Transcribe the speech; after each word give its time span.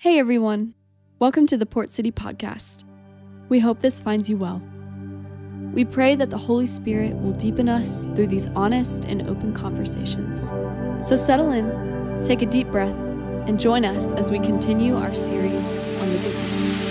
Hey 0.00 0.18
everyone, 0.18 0.72
welcome 1.18 1.46
to 1.48 1.58
the 1.58 1.66
Port 1.66 1.90
City 1.90 2.10
Podcast. 2.10 2.84
We 3.50 3.58
hope 3.58 3.80
this 3.80 4.00
finds 4.00 4.30
you 4.30 4.38
well. 4.38 4.62
We 5.74 5.84
pray 5.84 6.16
that 6.16 6.30
the 6.30 6.38
Holy 6.38 6.64
Spirit 6.64 7.14
will 7.16 7.32
deepen 7.32 7.68
us 7.68 8.06
through 8.14 8.28
these 8.28 8.48
honest 8.52 9.04
and 9.04 9.28
open 9.28 9.52
conversations. 9.52 10.54
So 11.06 11.16
settle 11.16 11.52
in, 11.52 12.22
take 12.22 12.40
a 12.40 12.46
deep 12.46 12.68
breath, 12.68 12.96
and 13.46 13.60
join 13.60 13.84
us 13.84 14.14
as 14.14 14.30
we 14.30 14.38
continue 14.38 14.96
our 14.96 15.12
series 15.12 15.82
on 15.82 16.08
the 16.08 16.18
good 16.20 16.34
news. 16.34 16.89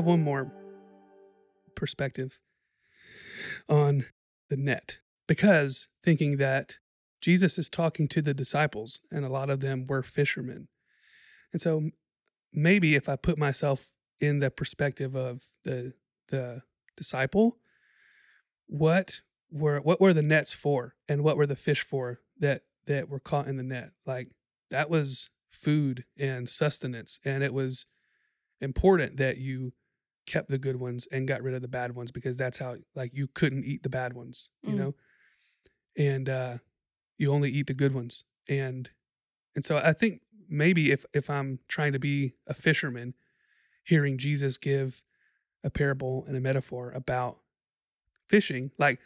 Have 0.00 0.06
one 0.06 0.22
more 0.22 0.50
perspective 1.74 2.40
on 3.68 4.06
the 4.48 4.56
net 4.56 4.98
because 5.28 5.88
thinking 6.02 6.38
that 6.38 6.78
Jesus 7.20 7.58
is 7.58 7.68
talking 7.68 8.08
to 8.08 8.22
the 8.22 8.32
disciples 8.32 9.02
and 9.10 9.26
a 9.26 9.28
lot 9.28 9.50
of 9.50 9.60
them 9.60 9.84
were 9.86 10.02
fishermen. 10.02 10.68
And 11.52 11.60
so 11.60 11.90
maybe 12.50 12.94
if 12.94 13.10
I 13.10 13.16
put 13.16 13.36
myself 13.36 13.92
in 14.20 14.40
the 14.40 14.50
perspective 14.50 15.14
of 15.14 15.42
the 15.64 15.92
the 16.28 16.62
disciple, 16.96 17.58
what 18.66 19.20
were 19.52 19.80
what 19.80 20.00
were 20.00 20.14
the 20.14 20.22
nets 20.22 20.54
for 20.54 20.94
and 21.08 21.22
what 21.22 21.36
were 21.36 21.46
the 21.46 21.56
fish 21.56 21.82
for 21.82 22.20
that 22.38 22.62
that 22.86 23.10
were 23.10 23.20
caught 23.20 23.48
in 23.48 23.58
the 23.58 23.62
net? 23.62 23.90
Like 24.06 24.28
that 24.70 24.88
was 24.88 25.28
food 25.50 26.04
and 26.18 26.48
sustenance 26.48 27.20
and 27.22 27.42
it 27.42 27.52
was 27.52 27.86
important 28.60 29.18
that 29.18 29.36
you 29.36 29.72
kept 30.32 30.48
the 30.50 30.58
good 30.66 30.76
ones 30.76 31.08
and 31.12 31.26
got 31.28 31.42
rid 31.42 31.54
of 31.54 31.62
the 31.62 31.68
bad 31.78 31.94
ones 31.96 32.10
because 32.12 32.36
that's 32.36 32.58
how 32.58 32.76
like 32.94 33.10
you 33.14 33.26
couldn't 33.38 33.64
eat 33.64 33.82
the 33.82 33.88
bad 34.00 34.12
ones 34.14 34.50
you 34.62 34.74
Mm. 34.74 34.78
know 34.78 34.94
and 35.96 36.28
uh 36.28 36.58
you 37.18 37.32
only 37.32 37.50
eat 37.50 37.66
the 37.66 37.74
good 37.74 37.94
ones 37.94 38.24
and 38.48 38.90
and 39.54 39.64
so 39.64 39.76
i 39.78 39.92
think 39.92 40.22
maybe 40.48 40.90
if 40.90 41.04
if 41.12 41.28
i'm 41.28 41.58
trying 41.68 41.92
to 41.92 41.98
be 41.98 42.34
a 42.46 42.54
fisherman 42.54 43.14
hearing 43.84 44.18
jesus 44.18 44.56
give 44.58 45.02
a 45.64 45.70
parable 45.70 46.24
and 46.26 46.36
a 46.36 46.40
metaphor 46.40 46.90
about 46.92 47.38
fishing 48.28 48.70
like 48.78 49.00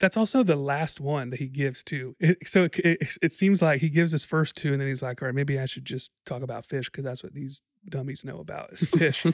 that's 0.00 0.16
also 0.16 0.42
the 0.42 0.56
last 0.56 1.00
one 1.00 1.30
that 1.30 1.38
he 1.38 1.48
gives 1.48 1.82
too 1.82 2.14
it, 2.20 2.46
so 2.46 2.64
it, 2.64 2.78
it, 2.78 3.18
it 3.22 3.32
seems 3.32 3.60
like 3.62 3.80
he 3.80 3.88
gives 3.88 4.12
his 4.12 4.24
first 4.24 4.56
two 4.56 4.72
and 4.72 4.80
then 4.80 4.88
he's 4.88 5.02
like 5.02 5.20
all 5.22 5.26
right 5.26 5.34
maybe 5.34 5.58
i 5.58 5.64
should 5.66 5.84
just 5.84 6.12
talk 6.24 6.42
about 6.42 6.64
fish 6.64 6.88
because 6.90 7.04
that's 7.04 7.22
what 7.22 7.34
these 7.34 7.62
dummies 7.88 8.24
know 8.24 8.38
about 8.38 8.72
is 8.72 8.88
fish 8.98 9.26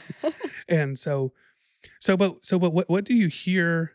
and 0.69 0.99
so 0.99 1.33
so 1.99 2.17
but 2.17 2.43
so 2.43 2.59
but 2.59 2.73
what 2.73 2.89
what 2.89 3.05
do 3.05 3.15
you 3.15 3.29
hear 3.29 3.93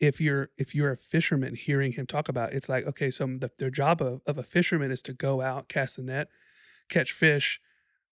if 0.00 0.20
you're 0.20 0.50
if 0.56 0.74
you're 0.74 0.92
a 0.92 0.96
fisherman 0.96 1.54
hearing 1.54 1.92
him 1.92 2.06
talk 2.06 2.28
about 2.28 2.52
it? 2.52 2.56
it's 2.56 2.68
like 2.68 2.86
okay 2.86 3.10
so 3.10 3.26
the, 3.26 3.50
their 3.58 3.70
job 3.70 4.00
of, 4.00 4.20
of 4.26 4.38
a 4.38 4.42
fisherman 4.42 4.90
is 4.90 5.02
to 5.02 5.12
go 5.12 5.40
out 5.40 5.68
cast 5.68 5.96
the 5.96 6.02
net 6.02 6.28
catch 6.88 7.12
fish 7.12 7.60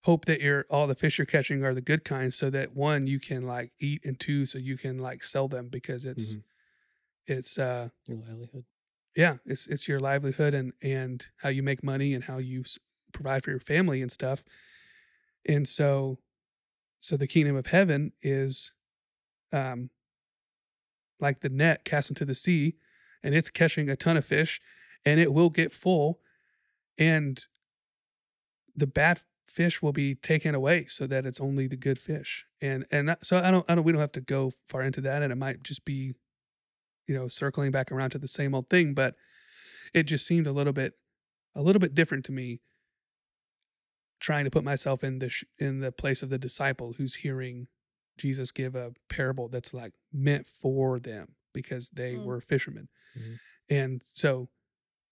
hope 0.05 0.25
that 0.27 0.41
you're 0.41 0.67
all 0.71 0.87
the 0.87 0.95
fish 0.95 1.19
you're 1.19 1.27
catching 1.27 1.65
are 1.65 1.75
the 1.75 1.81
good 1.81 2.05
kinds 2.05 2.37
so 2.37 2.51
that 2.51 2.75
one 2.77 3.07
you 3.07 3.19
can 3.19 3.47
like 3.47 3.73
eat 3.81 4.05
and 4.05 4.21
two 4.21 4.45
so 4.47 4.59
you 4.59 4.77
can 4.77 4.99
like 4.99 5.25
sell 5.25 5.49
them 5.49 5.69
because 5.69 6.05
it's 6.05 6.37
Mhm. 6.37 6.43
It's 7.27 7.59
uh 7.59 7.89
Your 8.07 8.19
livelihood. 8.19 8.65
yeah 9.17 9.37
it's 9.45 9.67
it's 9.67 9.89
your 9.89 10.01
livelihood 10.01 10.55
and 10.55 10.73
and 10.83 11.27
how 11.39 11.49
you 11.49 11.63
make 11.63 11.83
money 11.83 12.15
and 12.15 12.25
how 12.25 12.39
you 12.39 12.61
s- 12.61 12.79
provide 13.13 13.43
for 13.45 13.51
your 13.51 13.61
family 13.61 14.03
and 14.03 14.11
stuff 14.11 14.45
and 15.47 15.67
so 15.67 16.19
so 16.99 17.17
the 17.17 17.27
kingdom 17.27 17.57
of 17.57 17.67
heaven 17.67 18.13
is 18.23 18.73
um 19.53 19.91
like 21.21 21.41
the 21.41 21.49
net 21.49 21.85
cast 21.85 22.11
into 22.11 22.25
the 22.25 22.35
sea 22.35 22.75
and 23.23 23.35
it's 23.35 23.51
catching 23.51 23.89
a 23.89 23.97
ton 23.97 24.17
of 24.17 24.25
fish 24.25 24.61
and 25.05 25.19
it 25.21 25.33
will 25.33 25.51
get 25.51 25.73
full 25.73 26.21
and 26.99 27.47
the 28.75 28.87
bad 28.87 29.21
fish 29.45 29.81
will 29.81 29.93
be 29.93 30.15
taken 30.15 30.55
away 30.55 30.85
so 30.87 31.07
that 31.07 31.25
it's 31.25 31.41
only 31.41 31.67
the 31.67 31.77
good 31.77 31.99
fish 31.99 32.45
and 32.61 32.85
and 32.91 33.17
so 33.23 33.39
i 33.39 33.51
don't 33.51 33.65
i 33.71 33.75
don't 33.75 33.85
we 33.85 33.93
don't 33.93 34.01
have 34.01 34.13
to 34.13 34.21
go 34.21 34.51
far 34.67 34.83
into 34.83 35.01
that 35.01 35.23
and 35.23 35.33
it 35.33 35.37
might 35.37 35.63
just 35.63 35.85
be 35.85 36.15
you 37.07 37.15
know 37.15 37.29
circling 37.29 37.71
back 37.71 37.91
around 37.93 38.11
to 38.11 38.19
the 38.19 38.29
same 38.29 38.55
old 38.55 38.69
thing 38.69 38.95
but 38.95 39.15
it 39.95 40.05
just 40.05 40.27
seemed 40.27 40.47
a 40.47 40.53
little 40.53 40.73
bit 40.73 40.95
a 41.55 41.63
little 41.63 41.81
bit 41.81 41.95
different 41.95 42.25
to 42.25 42.33
me 42.33 42.61
trying 44.21 44.45
to 44.45 44.51
put 44.51 44.65
myself 44.65 45.05
in 45.05 45.19
the 45.19 45.29
sh- 45.31 45.45
in 45.59 45.81
the 45.81 45.93
place 45.93 46.23
of 46.23 46.31
the 46.31 46.39
disciple 46.39 46.95
who's 46.95 47.17
hearing 47.17 47.69
Jesus 48.19 48.51
give 48.51 48.75
a 48.75 48.93
parable 49.09 49.49
that's 49.49 49.75
like 49.75 49.93
meant 50.13 50.47
for 50.47 50.99
them 50.99 51.35
because 51.53 51.91
they 51.91 52.15
Mm. 52.15 52.25
were 52.25 52.41
fishermen. 52.41 52.89
Mhm. 53.17 53.39
And 53.69 54.03
so 54.15 54.49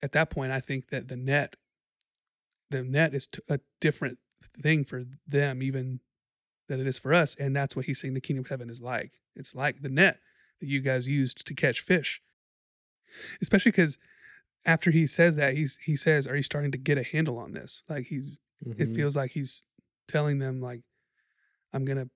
at 0.02 0.12
that 0.12 0.30
point 0.30 0.52
I 0.52 0.60
think 0.60 0.88
that 0.88 1.08
the 1.08 1.16
net 1.16 1.56
the 2.70 2.82
net 2.82 3.14
is 3.14 3.26
t- 3.26 3.40
a 3.48 3.60
different 3.80 4.18
thing 4.60 4.84
for 4.84 5.04
them 5.26 5.62
even 5.62 6.00
than 6.66 6.80
it 6.80 6.86
is 6.86 6.98
for 6.98 7.12
us 7.12 7.34
and 7.36 7.54
that's 7.54 7.76
what 7.76 7.84
he's 7.84 8.00
saying 8.00 8.14
the 8.14 8.20
kingdom 8.20 8.44
of 8.44 8.48
heaven 8.48 8.70
is 8.70 8.80
like. 8.80 9.20
It's 9.36 9.54
like 9.54 9.82
the 9.82 9.88
net 9.90 10.14
that 10.14 10.20
you 10.66 10.80
guys 10.80 11.06
used 11.06 11.46
to 11.46 11.54
catch 11.54 11.80
fish. 11.80 12.22
Especially 13.40 13.72
cuz 13.72 13.98
after 14.66 14.90
he 14.90 15.06
says 15.06 15.36
that 15.36 15.54
he's 15.56 15.76
he 15.84 15.94
says 15.96 16.26
are 16.26 16.36
you 16.36 16.42
starting 16.42 16.72
to 16.72 16.78
get 16.78 16.98
a 16.98 17.02
handle 17.02 17.38
on 17.38 17.52
this? 17.52 17.82
Like 17.88 18.06
he's 18.06 18.30
it 18.66 18.88
Mhm. 18.88 18.94
feels 18.94 19.14
like 19.16 19.32
he's 19.32 19.64
telling 20.08 20.38
them 20.38 20.60
like 20.60 20.80
i'm 21.72 21.84
gonna 21.84 22.08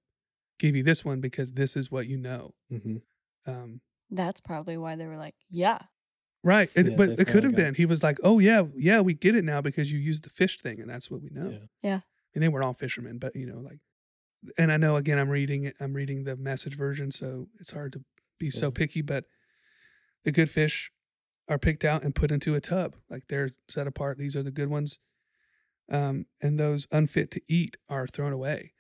give 0.59 0.75
you 0.77 0.83
this 0.83 1.05
one 1.05 1.21
because 1.21 1.53
this 1.53 1.77
is 1.77 1.91
what 1.91 2.07
you 2.07 2.17
know 2.17 2.55
Mhm. 2.71 3.03
um 3.47 3.81
That's 4.11 4.41
probably 4.41 4.77
why 4.79 4.95
they 4.97 5.07
were 5.07 5.17
like, 5.19 5.35
yeah. 5.51 5.79
right 6.45 6.71
it, 6.75 6.97
but 6.97 7.19
it 7.21 7.27
could 7.27 7.43
have 7.45 7.55
been 7.55 7.75
he 7.75 7.85
was 7.87 8.03
like 8.03 8.19
oh 8.23 8.39
yeah 8.39 8.67
yeah 8.75 9.01
we 9.01 9.13
get 9.15 9.35
it 9.35 9.45
now 9.45 9.61
because 9.61 9.91
you 9.93 9.99
used 9.99 10.23
the 10.25 10.31
fish 10.31 10.57
thing 10.59 10.81
and 10.81 10.89
that's 10.89 11.11
what 11.11 11.21
we 11.21 11.29
know 11.31 11.51
Yeah. 11.51 11.67
Yeah. 11.83 12.01
and 12.35 12.43
they 12.43 12.49
weren't 12.49 12.65
all 12.65 12.75
fishermen 12.75 13.19
but 13.19 13.35
you 13.37 13.45
know 13.47 13.59
like 13.61 13.81
and 14.57 14.71
i 14.71 14.77
know 14.77 14.97
again 14.97 15.19
i'm 15.19 15.29
reading 15.31 15.65
it 15.65 15.75
i'm 15.81 15.95
reading 15.95 16.25
the 16.25 16.37
message 16.37 16.77
version 16.77 17.11
so 17.11 17.49
it's 17.59 17.73
hard 17.73 17.93
to 17.95 18.05
be 18.39 18.51
so 18.51 18.71
picky 18.71 19.03
but 19.03 19.25
the 20.25 20.33
good 20.33 20.51
fish 20.51 20.91
are 21.49 21.59
picked 21.59 21.85
out 21.85 22.03
and 22.03 22.15
put 22.15 22.31
into 22.31 22.55
a 22.55 22.61
tub. 22.61 22.97
Like 23.09 23.29
they're 23.29 23.51
set 23.69 23.87
apart. 23.87 24.19
These 24.19 24.37
are 24.37 24.43
the 24.43 24.51
good 24.51 24.69
ones. 24.69 24.99
Um, 25.91 26.27
and 26.43 26.59
those 26.61 26.87
unfit 26.93 27.31
to 27.31 27.41
eat 27.49 27.77
are 27.89 28.07
thrown 28.07 28.33
away. 28.33 28.73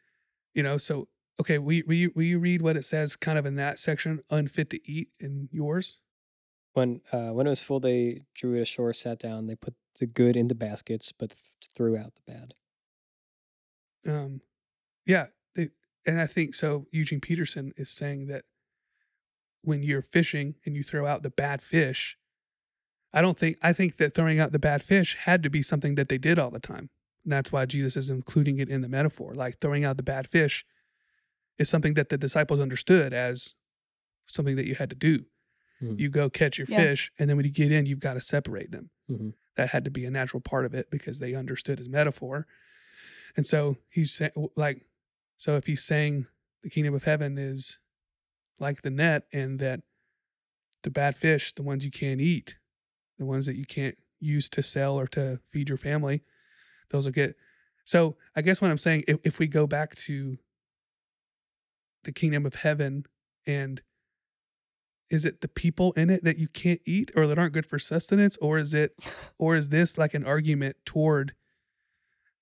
You 0.54 0.62
know 0.62 0.76
so 0.76 1.08
okay 1.41 1.58
will 1.58 1.72
you, 1.72 1.84
will, 1.86 1.94
you, 1.94 2.12
will 2.14 2.22
you 2.24 2.38
read 2.38 2.60
what 2.62 2.76
it 2.76 2.84
says 2.84 3.16
kind 3.16 3.38
of 3.38 3.46
in 3.46 3.56
that 3.56 3.78
section 3.78 4.20
unfit 4.30 4.69
to 4.70 4.80
eat 4.91 5.08
in 5.20 5.48
yours? 5.50 5.98
When 6.75 7.00
uh, 7.12 7.30
when 7.30 7.46
it 7.46 7.50
was 7.50 7.62
full, 7.62 7.80
they 7.80 8.22
drew 8.34 8.56
it 8.56 8.60
ashore, 8.62 8.92
sat 8.92 9.19
down. 9.19 9.46
They 9.46 9.54
put 9.56 9.75
the 9.98 10.06
good 10.06 10.36
into 10.36 10.54
baskets, 10.54 11.12
but 11.12 11.30
th- 11.30 11.72
threw 11.75 11.96
out 11.96 12.12
the 12.14 12.32
bad. 12.32 12.54
um 14.06 14.40
yeah 15.06 15.26
they, 15.56 15.69
and 16.06 16.20
i 16.20 16.26
think 16.26 16.54
so 16.54 16.86
eugene 16.92 17.20
peterson 17.20 17.72
is 17.76 17.90
saying 17.90 18.26
that 18.28 18.44
when 19.64 19.82
you're 19.82 20.02
fishing 20.02 20.54
and 20.64 20.76
you 20.76 20.82
throw 20.82 21.06
out 21.06 21.22
the 21.22 21.30
bad 21.30 21.60
fish 21.60 22.16
i 23.12 23.20
don't 23.20 23.38
think 23.38 23.56
i 23.62 23.72
think 23.72 23.96
that 23.96 24.14
throwing 24.14 24.38
out 24.41 24.52
the 24.52 24.58
bad 24.58 24.82
fish 24.82 25.16
had 25.24 25.42
to 25.42 25.50
be 25.50 25.62
something 25.62 25.94
that 25.96 26.08
they 26.08 26.19
did 26.19 26.38
all 26.38 26.50
the 26.50 26.60
time 26.60 26.91
and 27.24 27.32
that's 27.32 27.50
why 27.52 27.64
jesus 27.66 27.96
is 27.96 28.10
including 28.10 28.58
it 28.58 28.69
in 28.69 28.80
the 28.80 28.88
metaphor 28.88 29.34
like 29.34 29.58
throwing 29.60 29.84
out 29.84 29.96
the 29.96 30.02
bad 30.02 30.26
fish 30.26 30.64
is 31.58 31.69
something 31.69 31.94
that 31.94 32.08
the 32.08 32.19
disciples 32.19 32.60
understood 32.60 33.12
as 33.12 33.55
something 34.25 34.56
that 34.56 34.66
you 34.66 34.75
had 34.75 34.90
to 34.90 34.96
do 34.96 35.25
Hmm. 35.81 35.94
you 35.96 36.08
go 36.11 36.28
catch 36.28 36.58
your 36.58 36.66
Yeah. 36.69 36.76
fish 36.78 37.12
and 37.20 37.31
then 37.31 37.37
when 37.37 37.46
you 37.46 37.52
get 37.52 37.70
in 37.70 37.87
you've 37.87 38.00
got 38.00 38.14
to 38.14 38.20
separate 38.20 38.72
them 38.72 38.90
Mhm. 39.08 39.34
that 39.54 39.70
had 39.70 39.84
to 39.84 39.90
be 39.93 40.04
a 40.04 40.11
natural 40.11 40.40
part 40.40 40.64
of 40.66 40.75
it 40.75 40.90
because 40.90 41.20
they 41.20 41.34
understood 41.34 41.78
his 41.78 41.88
metaphor. 41.88 42.46
And 43.37 43.46
so 43.46 43.76
he's 43.88 44.12
saying, 44.12 44.32
like, 44.56 44.88
so 45.37 45.56
if 45.56 45.66
he's 45.66 45.84
saying 45.84 46.26
the 46.62 46.70
kingdom 46.70 46.94
of 46.94 47.04
heaven 47.04 47.38
is 47.38 47.78
like 48.58 48.82
the 48.82 48.90
net 48.90 49.25
and 49.32 49.58
that 49.60 49.81
the 50.82 50.90
bad 50.90 51.16
fish, 51.16 51.52
the 51.52 51.62
ones 51.62 51.84
you 51.84 51.90
can't 51.90 52.20
eat, 52.20 52.56
the 53.19 53.26
ones 53.26 53.46
that 53.46 53.56
you 53.56 53.64
can't 53.64 53.96
use 54.20 54.49
to 54.50 54.62
sell 54.62 54.99
or 54.99 55.06
to 55.08 55.40
feed 55.44 55.69
your 55.69 55.78
family, 55.78 56.22
those 56.90 57.05
will 57.05 57.12
get. 57.12 57.37
So 57.84 58.16
I 58.37 58.43
guess 58.43 58.60
what 58.60 58.70
I'm 58.70 58.78
saying, 58.78 59.05
if, 59.08 59.19
if 59.25 59.38
we 59.38 59.46
go 59.46 59.66
back 59.66 59.94
to 59.96 60.38
the 62.05 62.12
kingdom 62.12 62.46
of 62.46 62.55
heaven 62.56 63.05
and 63.46 63.82
is 65.11 65.25
it 65.25 65.40
the 65.40 65.49
people 65.49 65.93
in 65.93 66.11
it 66.11 66.22
that 66.22 66.38
you 66.38 66.49
can't 66.49 66.81
eat 66.84 67.11
or 67.16 67.26
that 67.26 67.38
aren't 67.38 67.54
good 67.54 67.66
for 67.66 67.78
sustenance 67.78 68.37
or 68.38 68.58
is 68.58 68.75
it 68.75 68.93
or 69.38 69.56
is 69.56 69.70
this 69.70 69.99
like 69.99 70.14
an 70.14 70.25
argument 70.25 70.76
toward 70.84 71.34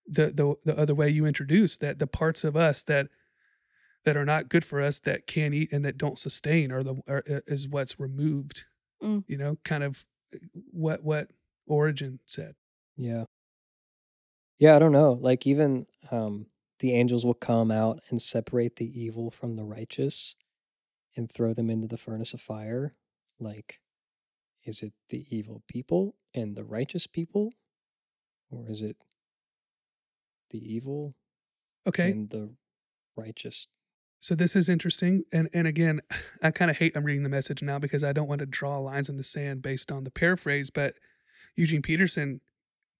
the 0.07 0.27
the, 0.27 0.55
the 0.65 0.79
other 0.79 0.95
way 0.95 1.09
you 1.09 1.27
introduced 1.27 1.81
that 1.81 1.99
the 1.99 2.07
parts 2.07 2.45
of 2.45 2.57
us 2.57 2.83
that 2.83 3.09
that 4.07 4.17
are 4.17 4.25
not 4.25 4.49
good 4.49 4.65
for 4.65 4.81
us 4.81 5.01
that 5.01 5.27
can't 5.27 5.53
eat 5.53 5.73
and 5.73 5.85
that 5.85 5.99
don't 5.99 6.19
sustain 6.19 6.73
are 6.73 6.85
the 6.85 7.03
are, 7.09 7.25
uh, 7.31 7.41
is 7.49 7.69
what's 7.69 8.01
removed. 8.01 8.65
Mm. 9.03 9.25
You 9.27 9.37
know, 9.37 9.59
kind 9.65 9.85
of 9.85 10.07
uh, 10.33 10.39
what 10.73 11.05
what 11.05 11.29
Origen 11.67 12.21
said. 12.25 12.55
Yeah. 12.97 13.25
Yeah, 14.59 14.77
I 14.77 14.79
don't 14.79 14.93
know. 14.93 15.13
Like 15.13 15.47
even 15.47 15.87
um 16.11 16.47
the 16.79 16.95
angels 16.95 17.27
will 17.27 17.35
come 17.35 17.71
out 17.71 18.01
and 18.11 18.23
separate 18.23 18.77
the 18.77 19.03
evil 19.03 19.31
from 19.31 19.57
the 19.57 19.65
righteous 19.65 20.37
and 21.17 21.31
throw 21.31 21.53
them 21.55 21.71
into 21.71 21.87
the 21.89 21.97
furnace 21.99 22.33
of 22.33 22.41
fire. 22.41 22.95
Like 23.41 23.81
is 24.65 24.83
it 24.83 24.93
the 25.09 25.27
evil 25.31 25.63
people 25.69 26.15
and 26.35 26.57
the 26.57 26.65
righteous 26.65 27.07
people? 27.07 27.53
Or 28.51 28.69
is 28.71 28.83
it 28.83 28.97
the 30.51 30.59
evil 30.59 31.15
Okay, 31.87 32.11
and 32.11 32.31
the 32.31 32.51
righteous? 33.17 33.69
So 34.19 34.35
this 34.35 34.57
is 34.57 34.69
interesting, 34.69 35.25
and 35.33 35.49
and 35.53 35.67
again, 35.67 36.01
I 36.43 36.51
kind 36.51 36.71
of 36.71 36.79
hate 36.79 36.97
I'm 36.97 37.05
reading 37.05 37.23
the 37.23 37.29
message 37.29 37.63
now 37.63 37.79
because 37.79 38.03
I 38.05 38.13
don't 38.13 38.29
want 38.29 38.41
to 38.41 38.47
draw 38.47 38.79
lines 38.79 39.09
in 39.09 39.17
the 39.17 39.23
sand 39.25 39.63
based 39.63 39.91
on 39.93 40.05
the 40.05 40.11
paraphrase, 40.11 40.71
but 40.71 40.95
Eugene 41.55 41.83
Peterson 41.83 42.41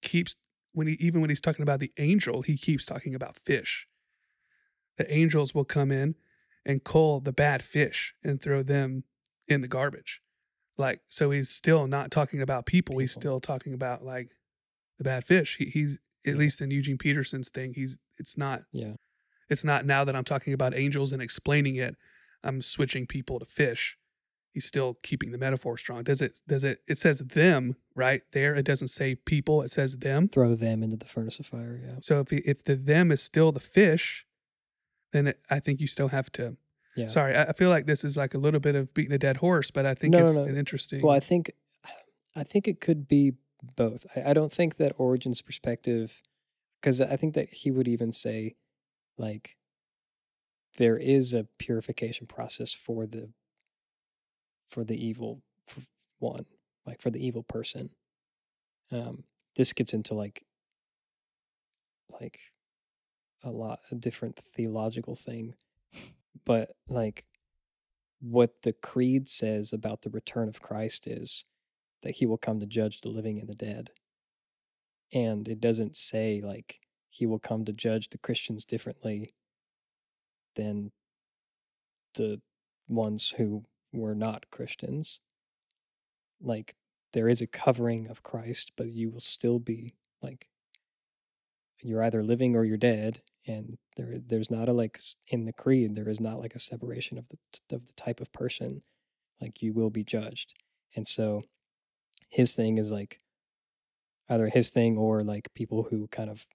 keeps 0.01 0.35
when 0.73 0.87
he 0.87 0.93
even 0.99 1.21
when 1.21 1.29
he's 1.29 1.41
talking 1.41 1.63
about 1.63 1.79
the 1.79 1.91
angel, 1.97 2.41
he 2.41 2.57
keeps 2.57 2.85
talking 2.85 3.15
about 3.15 3.35
fish. 3.35 3.87
The 4.97 5.11
angels 5.13 5.53
will 5.53 5.65
come 5.65 5.91
in 5.91 6.15
and 6.65 6.83
cull 6.83 7.19
the 7.19 7.31
bad 7.31 7.61
fish 7.63 8.13
and 8.23 8.41
throw 8.41 8.63
them 8.63 9.03
in 9.47 9.61
the 9.61 9.67
garbage. 9.67 10.21
Like 10.77 11.01
so 11.05 11.31
he's 11.31 11.49
still 11.49 11.87
not 11.87 12.11
talking 12.11 12.41
about 12.41 12.65
people, 12.65 12.97
he's 12.99 13.11
still 13.11 13.39
talking 13.39 13.73
about 13.73 14.03
like 14.03 14.31
the 14.97 15.03
bad 15.03 15.23
fish. 15.23 15.57
He, 15.57 15.65
he's 15.65 15.99
at 16.25 16.33
Yeah. 16.33 16.39
least 16.39 16.61
in 16.61 16.71
Eugene 16.71 16.97
Peterson's 16.97 17.49
thing, 17.49 17.73
he's 17.73 17.97
it's 18.17 18.37
not 18.37 18.63
Yeah. 18.71 18.95
It's 19.49 19.63
not 19.63 19.85
now 19.85 20.03
that 20.03 20.15
I'm 20.15 20.23
talking 20.23 20.53
about 20.53 20.75
angels 20.75 21.11
and 21.13 21.21
explaining 21.21 21.75
it, 21.75 21.95
I'm 22.43 22.61
switching 22.61 23.05
people 23.05 23.39
to 23.39 23.45
fish. 23.45 23.97
He's 24.51 24.65
still 24.65 24.97
keeping 25.03 25.31
the 25.31 25.37
metaphor 25.37 25.77
strong. 25.77 26.03
Does 26.03 26.21
it 26.21 26.41
does 26.47 26.63
it 26.63 26.79
it 26.87 26.97
says 26.97 27.19
them, 27.19 27.75
right? 27.95 28.21
There 28.31 28.55
it 28.55 28.65
doesn't 28.65 28.87
say 28.87 29.15
people, 29.15 29.61
it 29.61 29.69
says 29.69 29.97
them. 29.97 30.27
Throw 30.27 30.55
them 30.55 30.81
into 30.83 30.97
the 30.97 31.05
furnace 31.05 31.39
of 31.39 31.45
fire. 31.45 31.79
Yeah. 31.83 31.95
So 32.01 32.21
if 32.21 32.33
if 32.33 32.63
the 32.63 32.75
them 32.75 33.11
is 33.11 33.21
still 33.21 33.51
the 33.51 33.59
fish, 33.59 34.25
then 35.11 35.27
it, 35.27 35.39
I 35.49 35.59
think 35.59 35.79
you 35.79 35.87
still 35.87 36.07
have 36.09 36.31
to 36.33 36.57
Yeah. 36.95 37.07
Sorry, 37.07 37.35
I 37.35 37.43
I 37.45 37.53
feel 37.53 37.69
like 37.69 37.85
this 37.85 38.03
is 38.03 38.17
like 38.17 38.33
a 38.33 38.39
little 38.39 38.59
bit 38.59 38.75
of 38.75 38.93
beating 38.95 39.13
a 39.13 39.19
dead 39.19 39.37
horse, 39.37 39.69
but 39.69 39.85
I 39.85 39.93
think 39.93 40.13
No, 40.13 40.19
no, 40.19 40.25
it's 40.27 40.37
no. 40.37 40.43
an 40.45 40.57
interesting 40.57 41.01
Well, 41.03 41.15
I 41.15 41.19
think, 41.19 41.51
I 42.35 42.43
think 42.43 42.67
it 42.67 42.81
could 42.81 43.07
be 43.07 43.33
both. 43.75 44.05
I, 44.15 44.31
I 44.31 44.33
don't 44.33 44.51
think 44.51 44.77
that 44.77 44.93
Origen's 44.97 45.41
perspective, 45.43 46.23
because 46.81 46.99
I 46.99 47.15
think 47.15 47.35
that 47.35 47.49
he 47.49 47.69
would 47.69 47.87
even 47.87 48.11
say, 48.11 48.55
like, 49.17 49.57
there 50.77 50.97
is 50.97 51.33
a 51.33 51.47
purification 51.57 52.27
process 52.27 52.73
for 52.73 53.05
the, 53.05 53.29
for 54.67 54.83
the 54.83 55.03
evil 55.03 55.41
f- 55.67 55.89
one, 56.19 56.45
like 56.85 57.01
for 57.01 57.09
the 57.09 57.25
evil 57.25 57.43
person. 57.43 57.89
Um, 58.91 59.23
this 59.55 59.73
gets 59.73 59.93
into 59.93 60.13
like, 60.13 60.45
like, 62.21 62.39
a 63.43 63.51
lot 63.51 63.79
a 63.91 63.95
different 63.95 64.35
theological 64.35 65.15
thing, 65.15 65.53
but 66.43 66.71
like 66.87 67.25
what 68.19 68.63
the 68.63 68.73
creed 68.73 69.27
says 69.27 69.71
about 69.71 70.01
the 70.01 70.09
return 70.09 70.49
of 70.49 70.61
Christ 70.61 71.07
is 71.07 71.45
that 72.01 72.15
he 72.15 72.25
will 72.25 72.37
come 72.37 72.59
to 72.59 72.65
judge 72.65 73.01
the 73.01 73.09
living 73.09 73.39
and 73.39 73.47
the 73.47 73.53
dead. 73.53 73.91
And 75.13 75.47
it 75.47 75.61
doesn't 75.61 75.95
say 75.95 76.41
like 76.43 76.79
he 77.09 77.25
will 77.25 77.39
come 77.39 77.65
to 77.65 77.73
judge 77.73 78.09
the 78.09 78.17
Christians 78.17 78.65
differently 78.65 79.33
than 80.55 80.91
the 82.15 82.41
ones 82.87 83.35
who 83.37 83.63
were 83.93 84.15
not 84.15 84.49
Christians. 84.49 85.19
Like 86.41 86.75
there 87.13 87.29
is 87.29 87.41
a 87.41 87.47
covering 87.47 88.07
of 88.07 88.23
Christ, 88.23 88.73
but 88.75 88.87
you 88.87 89.09
will 89.09 89.19
still 89.19 89.59
be 89.59 89.95
like 90.21 90.47
you're 91.81 92.03
either 92.03 92.23
living 92.23 92.55
or 92.55 92.65
you're 92.65 92.77
dead 92.77 93.21
and 93.45 93.77
there 93.95 94.19
there's 94.25 94.51
not 94.51 94.67
a 94.67 94.73
like 94.73 94.99
in 95.29 95.45
the 95.45 95.53
creed 95.53 95.95
there 95.95 96.09
is 96.09 96.19
not 96.19 96.39
like 96.39 96.55
a 96.55 96.59
separation 96.59 97.17
of 97.17 97.27
the 97.29 97.37
of 97.75 97.87
the 97.87 97.93
type 97.93 98.19
of 98.19 98.31
person 98.31 98.81
like 99.41 99.61
you 99.61 99.73
will 99.73 99.89
be 99.89 100.03
judged 100.03 100.55
and 100.95 101.07
so 101.07 101.43
his 102.29 102.55
thing 102.55 102.77
is 102.77 102.91
like 102.91 103.21
either 104.29 104.49
his 104.49 104.69
thing 104.69 104.97
or 104.97 105.23
like 105.23 105.53
people 105.53 105.87
who 105.89 106.07
kind 106.07 106.29
of 106.29 106.45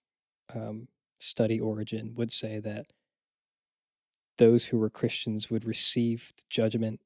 um, 0.54 0.88
study 1.18 1.58
Origen 1.60 2.14
would 2.14 2.30
say 2.32 2.58
that 2.60 2.86
those 4.38 4.66
who 4.68 4.78
were 4.78 4.90
christians 4.90 5.50
would 5.50 5.64
receive 5.64 6.32
the 6.36 6.42
judgment 6.48 7.00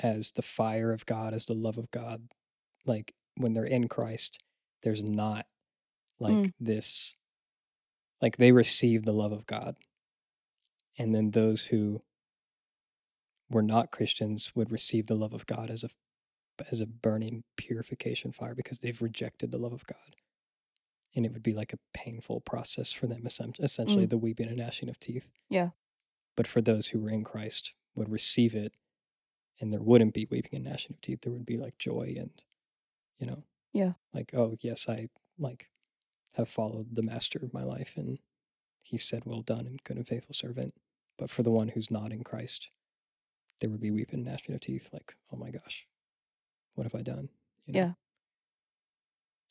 as 0.00 0.32
the 0.32 0.42
fire 0.42 0.92
of 0.92 1.04
god 1.06 1.34
as 1.34 1.46
the 1.46 1.54
love 1.54 1.76
of 1.78 1.90
god. 1.90 2.28
Like 2.86 3.14
when 3.36 3.52
they're 3.52 3.64
in 3.64 3.88
christ 3.88 4.42
there's 4.82 5.04
not 5.04 5.46
like 6.18 6.34
Mm. 6.34 6.52
this 6.58 7.16
like 8.22 8.36
they 8.36 8.52
receive 8.52 9.04
the 9.04 9.12
love 9.12 9.32
of 9.32 9.46
god. 9.46 9.76
And 10.98 11.14
then 11.14 11.30
those 11.30 11.66
who 11.66 12.02
were 13.50 13.62
not 13.62 13.90
christians 13.90 14.52
would 14.54 14.70
receive 14.72 15.06
the 15.06 15.14
love 15.14 15.32
of 15.32 15.46
god 15.46 15.70
as 15.70 15.84
a 15.84 15.90
as 16.70 16.80
a 16.80 16.86
burning 16.86 17.42
purification 17.56 18.32
fire 18.32 18.54
because 18.54 18.80
they've 18.80 19.00
rejected 19.02 19.50
the 19.50 19.58
love 19.58 19.72
of 19.72 19.86
god 19.86 20.16
and 21.14 21.26
it 21.26 21.32
would 21.32 21.42
be 21.42 21.52
like 21.54 21.72
a 21.72 21.78
painful 21.92 22.40
process 22.40 22.92
for 22.92 23.06
them 23.06 23.26
essentially 23.26 24.06
Mm. 24.06 24.10
the 24.10 24.18
weeping 24.18 24.48
and 24.48 24.56
gnashing 24.58 24.88
of 24.88 24.98
teeth 25.00 25.28
Yeah. 25.48 25.70
but 26.36 26.46
for 26.46 26.60
those 26.60 26.88
who 26.88 27.00
were 27.00 27.10
in 27.10 27.24
christ 27.24 27.74
would 27.94 28.08
receive 28.08 28.54
it 28.54 28.72
and 29.60 29.72
there 29.72 29.82
wouldn't 29.82 30.14
be 30.14 30.26
weeping 30.30 30.54
and 30.54 30.64
gnashing 30.64 30.92
of 30.94 31.00
teeth 31.00 31.20
there 31.22 31.32
would 31.32 31.44
be 31.46 31.56
like 31.58 31.76
joy 31.78 32.14
and 32.18 32.30
you 33.18 33.26
know 33.26 33.44
Yeah. 33.72 33.94
like 34.12 34.32
oh 34.34 34.56
yes 34.60 34.88
i 34.88 35.08
like 35.38 35.68
have 36.34 36.48
followed 36.48 36.94
the 36.94 37.02
master 37.02 37.38
of 37.42 37.52
my 37.52 37.64
life 37.64 37.96
and 37.96 38.18
he 38.84 38.96
said 38.96 39.24
well 39.26 39.42
done 39.42 39.66
and 39.66 39.82
good 39.84 39.96
and 39.96 40.06
faithful 40.08 40.34
servant 40.34 40.74
but 41.18 41.28
for 41.30 41.42
the 41.42 41.50
one 41.50 41.68
who's 41.68 41.90
not 41.90 42.12
in 42.12 42.22
christ 42.24 42.70
there 43.60 43.68
would 43.68 43.80
be 43.80 43.90
weeping 43.90 44.20
and 44.20 44.24
gnashing 44.26 44.54
of 44.54 44.60
teeth 44.60 44.88
like 44.92 45.16
oh 45.32 45.36
my 45.36 45.50
gosh 45.50 45.86
what 46.76 46.84
have 46.84 46.94
i 46.94 47.02
done 47.02 47.28
you 47.66 47.74
Yeah. 47.74 47.92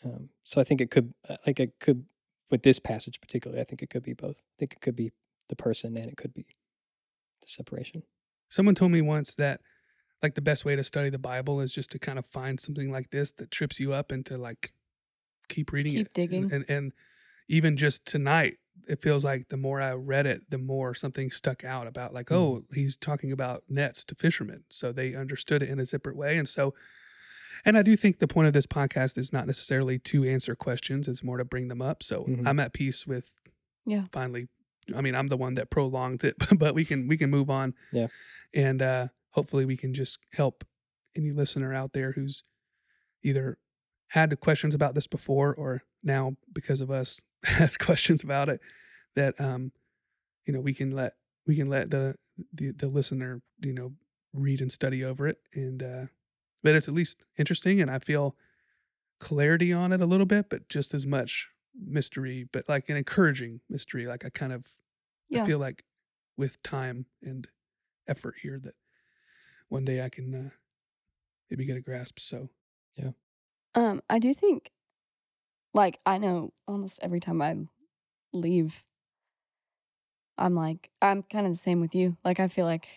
Um, 0.06 0.30
so 0.44 0.62
i 0.62 0.64
think 0.64 0.82
it 0.82 0.92
could 0.92 1.14
uh, 1.30 1.38
like 1.46 1.60
it 1.60 1.80
could 1.80 2.06
with 2.52 2.64
this 2.64 2.80
passage 2.80 3.20
particularly 3.22 3.62
i 3.62 3.66
think 3.66 3.82
it 3.82 3.90
could 3.90 4.04
be 4.04 4.14
both 4.14 4.38
i 4.40 4.56
think 4.60 4.74
it 4.74 4.82
could 4.82 4.96
be 4.96 5.12
the 5.50 5.56
person 5.56 5.98
and 5.98 6.10
it 6.12 6.18
could 6.18 6.34
be 6.34 6.46
the 7.42 7.48
separation 7.48 8.04
Someone 8.52 8.74
told 8.74 8.92
me 8.92 9.02
once 9.02 9.36
that 9.36 9.62
like 10.24 10.36
the 10.36 10.42
best 10.42 10.66
way 10.66 10.76
to 10.76 10.84
study 10.84 11.10
the 11.10 11.20
Bible 11.20 11.62
is 11.62 11.74
just 11.74 11.92
to 11.92 12.00
kind 12.00 12.20
of 12.20 12.26
find 12.26 12.60
something 12.60 12.92
like 12.92 13.12
this 13.12 13.32
that 13.34 13.52
trips 13.52 13.80
you 13.80 13.94
up 13.94 14.12
and 14.12 14.26
to 14.26 14.38
like 14.38 14.74
keep 15.50 15.72
reading 15.72 15.94
Keep 15.94 16.08
it. 16.08 16.14
digging. 16.14 16.44
And, 16.46 16.54
and 16.54 16.66
and 16.70 16.94
even 17.50 17.78
just 17.78 18.06
tonight, 18.06 18.58
it 18.88 19.02
feels 19.02 19.26
like 19.26 19.50
the 19.50 19.58
more 19.58 19.82
I 19.82 19.94
read 19.94 20.26
it, 20.28 20.50
the 20.52 20.58
more 20.60 20.96
something 20.96 21.32
stuck 21.32 21.64
out 21.64 21.88
about 21.88 22.14
like, 22.14 22.28
Mhm. 22.28 22.36
oh, 22.38 22.64
he's 22.74 22.98
talking 22.98 23.32
about 23.32 23.64
nets 23.70 24.04
to 24.06 24.16
fishermen. 24.16 24.66
So 24.70 24.92
they 24.92 25.16
understood 25.16 25.64
it 25.64 25.70
in 25.70 25.80
a 25.80 25.86
separate 25.86 26.16
way. 26.18 26.38
And 26.38 26.48
so 26.48 26.74
and 27.66 27.78
I 27.78 27.82
do 27.82 27.96
think 27.96 28.20
the 28.20 28.28
point 28.28 28.48
of 28.48 28.54
this 28.54 28.66
podcast 28.66 29.18
is 29.18 29.32
not 29.34 29.46
necessarily 29.48 30.00
to 30.00 30.24
answer 30.26 30.56
questions, 30.56 31.08
it's 31.08 31.24
more 31.24 31.38
to 31.38 31.46
bring 31.46 31.68
them 31.68 31.82
up. 31.82 32.02
So 32.04 32.24
Mhm. 32.26 32.48
I'm 32.48 32.60
at 32.60 32.74
peace 32.74 33.06
with 33.08 33.36
Yeah. 33.86 34.06
finally 34.12 34.50
I 34.96 35.02
mean, 35.02 35.14
I'm 35.14 35.28
the 35.28 35.38
one 35.38 35.54
that 35.54 35.70
prolonged 35.70 36.24
it, 36.24 36.36
but 36.58 36.74
we 36.74 36.84
can 36.84 37.08
we 37.08 37.16
can 37.18 37.30
move 37.30 37.50
on. 37.50 37.76
Yeah. 37.94 38.08
And 38.54 38.82
uh 38.82 39.08
hopefully 39.32 39.66
we 39.66 39.78
can 39.78 39.94
just 39.94 40.18
help 40.34 40.64
any 41.16 41.32
listener 41.32 41.74
out 41.74 41.94
there 41.94 42.14
who's 42.14 42.44
either 43.24 43.58
had 44.10 44.40
questions 44.40 44.74
about 44.74 44.96
this 44.96 45.06
before 45.08 45.54
or 45.54 45.84
now 46.04 46.38
because 46.52 46.82
of 46.82 46.90
us 46.90 47.22
has 47.44 47.78
questions 47.78 48.24
about 48.24 48.50
it 48.50 48.60
that 49.16 49.40
um 49.40 49.72
you 50.46 50.54
know 50.54 50.62
we 50.62 50.74
can 50.74 50.92
let 50.92 51.14
we 51.46 51.56
can 51.56 51.70
let 51.70 51.92
the 51.92 52.16
the, 52.54 52.72
the 52.72 52.88
listener 52.88 53.42
you 53.62 53.74
know 53.74 53.94
read 54.34 54.62
and 54.62 54.72
study 54.72 55.04
over 55.04 55.28
it 55.28 55.38
and 55.54 55.84
uh 55.84 56.06
but 56.64 56.76
it's 56.76 56.88
at 56.88 56.94
least 56.94 57.26
interesting 57.38 57.82
and 57.82 57.92
I 57.92 58.00
feel 58.00 58.36
clarity 59.20 59.74
on 59.74 59.94
it 59.94 60.02
a 60.02 60.06
little 60.08 60.26
bit 60.28 60.50
but 60.50 60.70
just 60.70 60.94
as 60.94 61.08
much 61.08 61.50
mystery 61.76 62.46
but 62.52 62.70
like 62.70 62.90
an 62.90 62.98
encouraging 62.98 63.62
mystery 63.70 64.08
like 64.08 64.26
I 64.26 64.30
kind 64.30 64.54
of 64.54 64.78
Yeah. 65.30 65.40
I 65.40 65.40
feel 65.46 65.60
like 65.60 65.86
with 66.38 66.62
time 66.64 67.08
and 67.24 67.48
effort 68.08 68.38
here 68.42 68.60
that 68.60 68.76
one 69.70 69.86
day 69.86 70.04
I 70.04 70.10
can 70.10 70.34
uh, 70.36 70.50
maybe 71.50 71.66
get 71.66 71.78
a 71.78 71.82
grasp. 71.82 72.20
So 72.20 72.50
yeah. 72.96 73.12
Um, 73.76 74.02
I 74.10 74.20
do 74.20 74.34
think, 74.34 74.72
like, 75.74 76.00
I 76.06 76.18
know 76.18 76.54
almost 76.68 77.00
every 77.02 77.20
time 77.20 77.42
I 77.42 77.58
leave, 78.34 78.86
I'm 80.38 80.56
like, 80.56 80.90
I'm 81.02 81.24
kind 81.24 81.46
of 81.46 81.52
the 81.52 81.58
same 81.58 81.82
with 81.82 81.94
you. 81.96 82.18
Like, 82.24 82.40
I 82.40 82.48
feel 82.48 82.66
like 82.66 82.88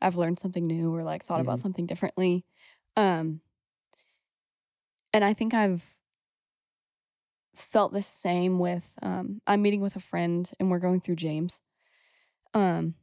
I've 0.00 0.16
learned 0.16 0.38
something 0.38 0.66
new 0.66 0.94
or 0.94 1.02
like 1.04 1.24
thought 1.24 1.40
about 1.40 1.58
Mhm. 1.58 1.60
something 1.60 1.86
differently. 1.86 2.44
Um, 2.98 3.40
and 5.12 5.24
I 5.24 5.32
think 5.34 5.54
I've 5.54 5.94
felt 7.56 7.92
the 7.92 8.02
same 8.02 8.58
with, 8.58 8.94
um, 9.02 9.40
I'm 9.46 9.62
meeting 9.62 9.80
with 9.80 9.96
a 9.96 10.00
friend 10.00 10.50
and 10.60 10.70
we're 10.70 10.78
going 10.78 11.00
through 11.00 11.16
James. 11.16 11.60
Um, 12.54 12.94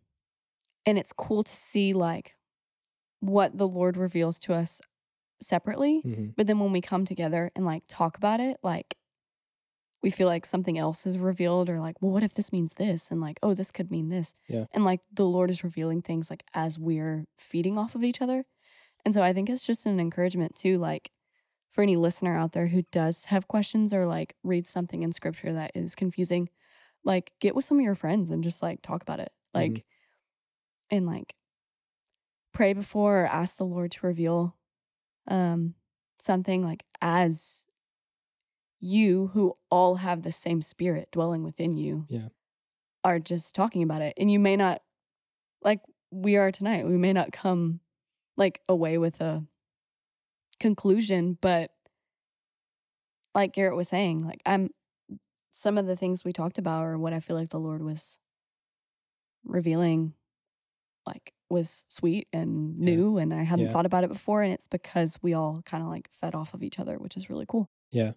and 0.86 0.98
it's 0.98 1.14
cool 1.14 1.44
to 1.44 1.52
see 1.52 1.94
like 1.94 2.36
what 3.22 3.58
the 3.58 3.68
Lord 3.68 3.98
reveals 3.98 4.40
to 4.42 4.54
us 4.54 4.82
separately. 5.42 6.02
hmm 6.02 6.28
But 6.38 6.48
then 6.48 6.60
when 6.60 6.74
we 6.74 6.82
come 6.82 7.06
together 7.06 7.52
and 7.56 7.66
like 7.66 7.84
talk 7.88 8.18
about 8.18 8.42
it, 8.42 8.58
like 8.64 8.98
we 10.04 10.10
feel 10.12 10.28
like 10.28 10.46
something 10.46 10.78
else 10.78 11.06
is 11.08 11.18
revealed 11.18 11.70
or 11.70 11.80
like, 11.80 12.02
well, 12.02 12.12
what 12.12 12.24
if 12.24 12.36
this 12.36 12.52
means 12.52 12.74
this? 12.76 13.10
And 13.10 13.22
like, 13.22 13.40
oh, 13.42 13.54
this 13.56 13.72
could 13.72 13.90
mean 13.90 14.10
this. 14.10 14.36
Yeah. 14.48 14.66
And 14.74 14.86
like 14.86 15.02
the 15.12 15.26
Lord 15.26 15.50
is 15.50 15.64
revealing 15.64 16.02
things 16.02 16.30
like 16.30 16.44
as 16.54 16.78
we're 16.78 17.26
feeding 17.38 17.78
off 17.78 17.96
of 17.96 18.04
each 18.04 18.22
other. 18.22 18.46
And 19.06 19.14
so 19.14 19.22
I 19.22 19.34
think 19.34 19.50
it's 19.50 19.66
just 19.66 19.86
an 19.86 20.00
encouragement 20.00 20.56
too, 20.56 20.78
like 20.80 21.12
for 21.72 21.82
any 21.82 21.96
listener 21.98 22.38
out 22.38 22.54
there 22.54 22.68
who 22.68 22.84
does 22.92 23.26
have 23.26 23.48
questions 23.48 23.94
or 23.94 24.06
like 24.06 24.36
reads 24.44 24.70
something 24.70 25.04
in 25.04 25.12
scripture 25.12 25.54
that 25.54 25.72
is 25.76 25.96
confusing, 25.96 26.50
like 27.04 27.34
get 27.40 27.56
with 27.56 27.66
some 27.66 27.78
of 27.80 27.84
your 27.86 27.96
friends 27.96 28.32
and 28.32 28.44
just 28.44 28.64
like 28.64 28.82
talk 28.82 29.02
about 29.04 29.20
it. 29.20 29.32
Like, 29.54 29.80
Mhm. 29.80 29.84
and 30.90 31.06
like 31.06 31.36
pray 32.54 32.74
before 32.74 33.22
or 33.22 33.26
ask 33.28 33.58
the 33.58 33.66
Lord 33.66 33.92
to 33.92 34.06
reveal 34.08 34.56
um 35.28 35.76
something 36.20 36.64
like 36.64 36.86
as 37.02 37.66
you 38.80 39.28
who 39.28 39.58
all 39.70 39.96
have 39.96 40.22
the 40.22 40.32
same 40.32 40.62
spirit 40.62 41.10
dwelling 41.12 41.44
within 41.44 41.74
you 41.74 42.08
Yeah. 42.08 42.30
are 43.04 43.20
just 43.20 43.56
talking 43.56 43.84
about 43.84 44.02
it 44.02 44.14
and 44.18 44.32
you 44.32 44.40
may 44.40 44.56
not 44.56 44.82
like 45.64 45.82
we 46.12 46.38
are 46.38 46.52
tonight 46.52 46.86
we 46.88 46.98
may 46.98 47.14
not 47.14 47.32
come 47.32 47.82
like 48.38 48.62
away 48.68 48.98
with 48.98 49.22
a 49.22 49.46
conclusion 50.60 51.38
but 51.42 51.72
like 53.34 53.54
Garrett 53.54 53.76
was 53.76 53.90
saying 53.90 54.24
like 54.26 54.42
I'm 54.46 54.70
some 55.52 55.78
of 55.78 55.86
the 55.86 55.96
things 55.96 56.24
we 56.24 56.34
talked 56.34 56.58
about 56.58 56.86
or 56.86 56.98
what 56.98 57.14
I 57.14 57.20
feel 57.20 57.36
like 57.36 57.50
the 57.50 57.60
Lord 57.60 57.82
was 57.82 58.20
revealing 59.44 60.14
like 61.06 61.34
was 61.50 61.86
sweet 61.88 62.28
and 62.34 62.78
Yeah. 62.80 62.96
new 62.96 63.18
and 63.18 63.34
I 63.34 63.44
hadn't 63.44 63.68
Yeah. 63.68 63.72
thought 63.72 63.86
about 63.86 64.04
it 64.04 64.10
before 64.10 64.42
and 64.44 64.54
it's 64.54 64.68
because 64.68 65.20
we 65.22 65.34
all 65.34 65.62
kind 65.66 65.84
of 65.84 65.90
like 65.90 66.10
fed 66.12 66.34
off 66.36 66.54
of 66.54 66.64
each 66.64 66.80
other 66.80 66.98
which 66.98 67.16
is 67.18 67.30
really 67.30 67.46
cool. 67.48 67.70
Yeah. 67.92 68.14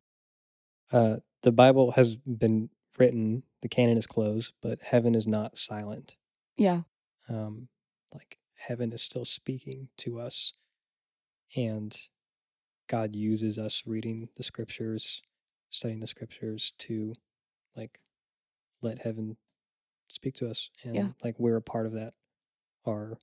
Uh, 0.90 1.18
the 1.42 1.52
Bible 1.52 1.92
has 1.92 2.16
been 2.16 2.70
written, 2.96 3.42
the 3.60 3.68
canon 3.68 3.98
is 3.98 4.06
closed, 4.06 4.54
but 4.62 4.80
heaven 4.82 5.14
is 5.14 5.26
not 5.26 5.58
silent. 5.58 6.16
Yeah. 6.56 6.82
Um, 7.28 7.68
like 8.14 8.38
heaven 8.58 8.92
is 8.92 9.02
still 9.02 9.24
speaking 9.24 9.88
to 9.98 10.18
us, 10.20 10.52
and 11.56 11.96
God 12.88 13.14
uses 13.14 13.58
us 13.58 13.82
reading 13.86 14.28
the 14.36 14.42
scriptures, 14.42 15.22
studying 15.70 16.00
the 16.00 16.06
scriptures 16.06 16.72
to 16.78 17.14
like 17.76 18.00
let 18.82 18.98
heaven 19.02 19.36
speak 20.08 20.34
to 20.34 20.48
us, 20.48 20.70
and 20.82 20.94
Yeah. 20.94 21.08
like 21.22 21.38
we're 21.38 21.56
a 21.56 21.62
part 21.62 21.86
of 21.86 21.92
that. 21.92 22.14
Are 22.86 23.18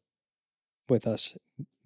with 0.88 1.08
us 1.08 1.38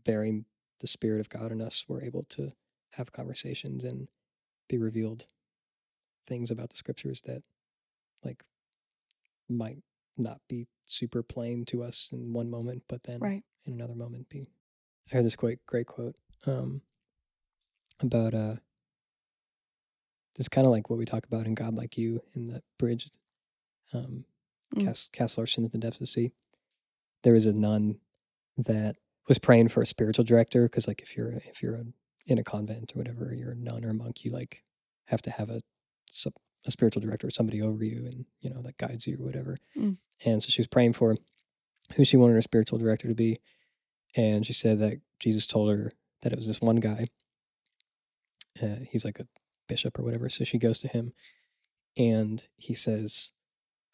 bearing 0.03 0.45
the 0.79 0.87
spirit 0.87 1.21
of 1.21 1.29
God 1.29 1.51
in 1.51 1.61
us, 1.61 1.85
we're 1.87 2.01
able 2.03 2.23
to 2.23 2.53
have 2.91 3.11
conversations 3.11 3.83
and 3.83 4.09
be 4.67 4.77
revealed 4.77 5.27
things 6.25 6.51
about 6.51 6.69
the 6.69 6.75
scriptures 6.75 7.21
that 7.23 7.43
like 8.23 8.43
might 9.47 9.81
not 10.19 10.41
be 10.47 10.67
super 10.85 11.23
plain 11.23 11.65
to 11.65 11.83
us 11.83 12.11
in 12.11 12.33
one 12.33 12.49
moment, 12.49 12.83
but 12.87 13.03
then 13.03 13.19
Right. 13.19 13.43
in 13.65 13.73
another 13.73 13.95
moment 13.95 14.29
be. 14.29 14.47
I 15.11 15.15
heard 15.15 15.25
this 15.25 15.35
great 15.35 15.65
great 15.65 15.87
quote 15.87 16.15
um, 16.45 16.81
about 17.99 18.33
uh, 18.33 18.55
this 20.37 20.49
kind 20.49 20.65
of 20.65 20.71
like 20.71 20.89
what 20.89 20.97
we 20.99 21.05
talk 21.05 21.25
about 21.25 21.45
in 21.47 21.53
God 21.55 21.75
Like 21.75 21.97
You 21.97 22.23
in 22.33 22.47
the 22.47 22.61
bridge. 22.77 23.09
Um, 23.93 24.25
Mm. 24.75 24.85
Cass, 24.85 25.09
Cass 25.11 25.35
Larson 25.35 25.65
at 25.65 25.71
the 25.71 25.79
depths 25.79 25.95
of 25.95 26.01
the 26.01 26.05
sea. 26.05 26.31
There 27.23 27.33
was 27.33 27.47
a 27.47 27.53
nun 27.53 27.99
that 28.55 28.97
was 29.27 29.39
praying 29.39 29.69
for 29.69 29.81
a 29.81 29.85
spiritual 29.87 30.23
director 30.23 30.61
because 30.63 30.87
like 30.87 31.01
if 31.01 31.17
you're 31.17 31.31
if 31.31 31.63
you're 31.63 31.73
a, 31.73 31.85
in 32.27 32.37
a 32.37 32.43
convent 32.43 32.93
or 32.95 32.99
whatever, 32.99 33.33
you're 33.33 33.53
a 33.53 33.55
nun 33.55 33.83
or 33.83 33.89
a 33.89 33.93
monk, 33.95 34.23
you 34.23 34.29
like 34.29 34.63
have 35.05 35.23
to 35.23 35.31
have 35.31 35.49
a 35.49 35.61
sup- 36.11 36.39
a 36.65 36.71
spiritual 36.71 37.01
director 37.01 37.27
or 37.27 37.31
somebody 37.31 37.61
over 37.61 37.83
you 37.83 38.05
and 38.05 38.25
you 38.41 38.49
know 38.49 38.61
that 38.61 38.77
guides 38.77 39.07
you 39.07 39.17
or 39.19 39.25
whatever. 39.25 39.57
Mm. 39.77 39.97
And 40.25 40.43
so 40.43 40.49
she 40.49 40.61
was 40.61 40.67
praying 40.67 40.93
for 40.93 41.15
who 41.95 42.05
she 42.05 42.17
wanted 42.17 42.33
her 42.33 42.41
spiritual 42.41 42.79
director 42.79 43.07
to 43.07 43.15
be, 43.15 43.39
and 44.15 44.45
she 44.45 44.53
said 44.53 44.79
that 44.79 44.99
Jesus 45.19 45.45
told 45.45 45.71
her 45.71 45.93
that 46.21 46.33
it 46.33 46.37
was 46.37 46.47
this 46.47 46.61
one 46.61 46.77
guy. 46.77 47.07
Uh, 48.61 48.83
he's 48.89 49.05
like 49.05 49.19
a 49.19 49.27
bishop 49.67 49.97
or 49.97 50.03
whatever. 50.03 50.29
So 50.29 50.43
she 50.43 50.57
goes 50.57 50.79
to 50.79 50.87
him, 50.87 51.13
and 51.97 52.47
he 52.57 52.73
says, 52.73 53.31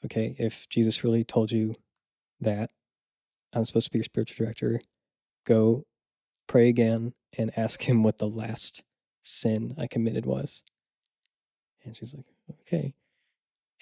"Okay, 0.03 0.35
if 0.39 0.67
Jesus 0.69 1.03
really 1.03 1.23
told 1.23 1.51
you 1.51 1.75
that 2.41 2.71
I'm 3.53 3.65
supposed 3.65 3.87
to 3.87 3.91
be 3.91 3.99
your 3.99 4.03
spiritual 4.03 4.43
director, 4.43 4.81
go 5.45 5.85
pray 6.47 6.67
again 6.67 7.13
and 7.37 7.57
ask 7.57 7.83
him 7.83 8.03
what 8.03 8.17
the 8.17 8.27
last 8.27 8.83
sin 9.21 9.75
I 9.77 9.87
committed 9.87 10.25
was." 10.25 10.63
And 11.85 11.95
she's 11.95 12.15
like, 12.15 12.25
"Okay," 12.61 12.93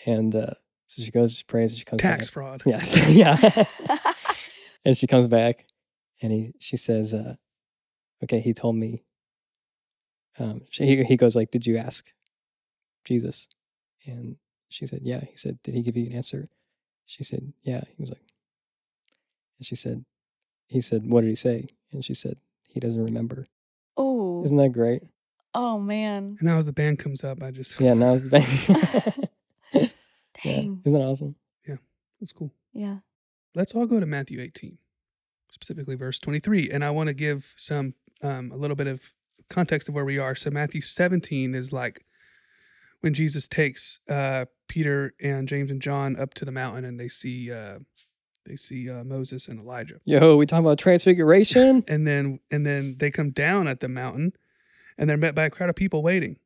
and 0.06 0.36
uh, 0.36 0.54
so 0.88 1.02
she 1.02 1.12
goes, 1.12 1.34
she 1.36 1.44
prays, 1.44 1.72
and 1.72 1.80
she 1.80 1.86
comes 1.86 2.02
Tax 2.02 2.26
back. 2.26 2.32
fraud. 2.32 2.64
Yes, 2.66 3.10
yeah. 3.16 3.36
and 4.86 4.96
she 4.98 5.08
comes 5.08 5.28
back, 5.28 5.66
and 6.22 6.32
he 6.32 6.54
she 6.60 6.78
says, 6.78 7.14
uh, 7.14 7.36
"Okay, 8.24 8.40
he 8.40 8.54
told 8.54 8.76
me." 8.76 9.04
Um, 10.40 10.62
she, 10.70 10.86
he 10.86 11.04
he 11.04 11.18
goes 11.18 11.36
like, 11.36 11.52
"Did 11.52 11.66
you 11.68 11.78
ask 11.78 12.12
Jesus?" 13.06 13.48
And 14.06 14.38
she 14.70 14.86
said, 14.86 15.02
"Yeah." 15.04 15.22
He 15.22 15.36
said, 15.38 15.60
"Did 15.64 15.76
he 15.76 15.82
give 15.84 15.96
you 15.98 16.08
an 16.08 16.14
answer?" 16.14 16.50
She 17.06 17.24
said, 17.24 17.54
"Yeah." 17.64 17.84
He 17.96 18.02
was 18.02 18.10
like, 18.10 18.22
and 19.60 19.66
she 19.66 19.76
said, 19.76 20.06
"He 20.68 20.82
said, 20.82 21.06
what 21.10 21.22
did 21.22 21.28
he 21.30 21.36
say?" 21.36 21.68
And 21.92 22.04
she 22.04 22.14
said, 22.14 22.38
"He 22.68 22.80
doesn't 22.80 23.04
remember." 23.04 23.48
oh. 23.98 24.44
Isn't 24.44 24.58
that 24.58 24.70
great? 24.74 25.04
Oh 25.56 25.80
man. 25.80 26.38
And 26.40 26.44
now 26.44 26.58
as 26.58 26.66
the 26.66 26.74
band 26.74 27.00
comes 27.00 27.24
up, 27.24 27.44
I 27.44 27.52
just 27.52 27.80
Yeah. 27.80 27.94
Now 27.94 28.14
as 28.14 28.30
the 28.30 28.30
bank. 28.30 29.30
yeah. 29.74 29.88
Dang. 30.44 30.82
Isn't 30.86 31.00
that 31.00 31.06
awesome? 31.06 31.36
Yeah. 31.68 31.78
That's 32.20 32.34
cool. 32.34 32.52
Yeah. 32.74 32.98
Let's 33.56 33.74
all 33.76 33.86
go 33.86 34.00
to 34.00 34.06
Matthew 34.06 34.42
18, 34.42 34.80
specifically 35.50 35.96
verse 35.96 36.18
23. 36.20 36.72
And 36.72 36.84
I 36.84 36.90
want 36.90 37.08
to 37.08 37.14
give 37.14 37.54
some 37.56 37.94
um, 38.24 38.52
a 38.52 38.56
little 38.56 38.76
bit 38.76 38.88
of 38.88 39.12
context 39.50 39.88
of 39.88 39.96
where 39.96 40.06
we 40.06 40.18
are. 40.18 40.34
So 40.36 40.50
Matthew 40.50 40.82
17 40.82 41.54
is 41.54 41.72
like 41.72 42.06
when 43.02 43.14
Jesus 43.14 43.48
takes 43.48 44.00
uh, 44.10 44.46
Peter 44.68 45.14
and 45.22 45.48
James 45.48 45.70
and 45.70 45.82
John 45.82 46.20
up 46.20 46.34
to 46.36 46.46
the 46.46 46.52
mountain 46.52 46.86
and 46.86 47.00
they 47.00 47.10
see 47.10 47.52
uh, 47.52 47.80
they 48.46 48.56
see 48.56 48.90
uh, 48.90 49.04
Moses 49.04 49.48
and 49.48 49.60
Elijah. 49.60 50.00
Yo, 50.04 50.36
we 50.36 50.46
talking 50.46 50.66
about 50.66 50.80
transfiguration? 50.80 51.84
and 51.88 52.08
then 52.08 52.40
and 52.50 52.66
then 52.66 52.96
they 52.98 53.12
come 53.12 53.32
down 53.32 53.68
at 53.68 53.80
the 53.80 53.88
mountain 53.88 54.34
and 54.98 55.10
they're 55.10 55.18
met 55.18 55.36
by 55.36 55.46
a 55.46 55.50
crowd 55.50 55.70
of 55.70 55.76
people 55.76 56.02
waiting. 56.02 56.38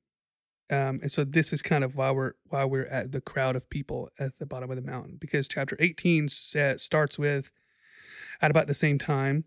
Um, 0.69 0.99
and 1.01 1.11
so 1.11 1.23
this 1.23 1.53
is 1.53 1.61
kind 1.61 1.83
of 1.83 1.95
why 1.95 2.11
we're 2.11 2.33
why 2.49 2.65
we're 2.65 2.87
at 2.87 3.13
the 3.13 3.21
crowd 3.21 3.55
of 3.55 3.69
people 3.69 4.09
at 4.19 4.37
the 4.37 4.45
bottom 4.45 4.69
of 4.69 4.75
the 4.75 4.81
mountain 4.81 5.15
because 5.17 5.47
chapter 5.47 5.77
18 5.79 6.27
sa- 6.27 6.75
starts 6.75 7.17
with 7.17 7.51
at 8.41 8.51
about 8.51 8.67
the 8.67 8.73
same 8.73 8.97
time 8.97 9.45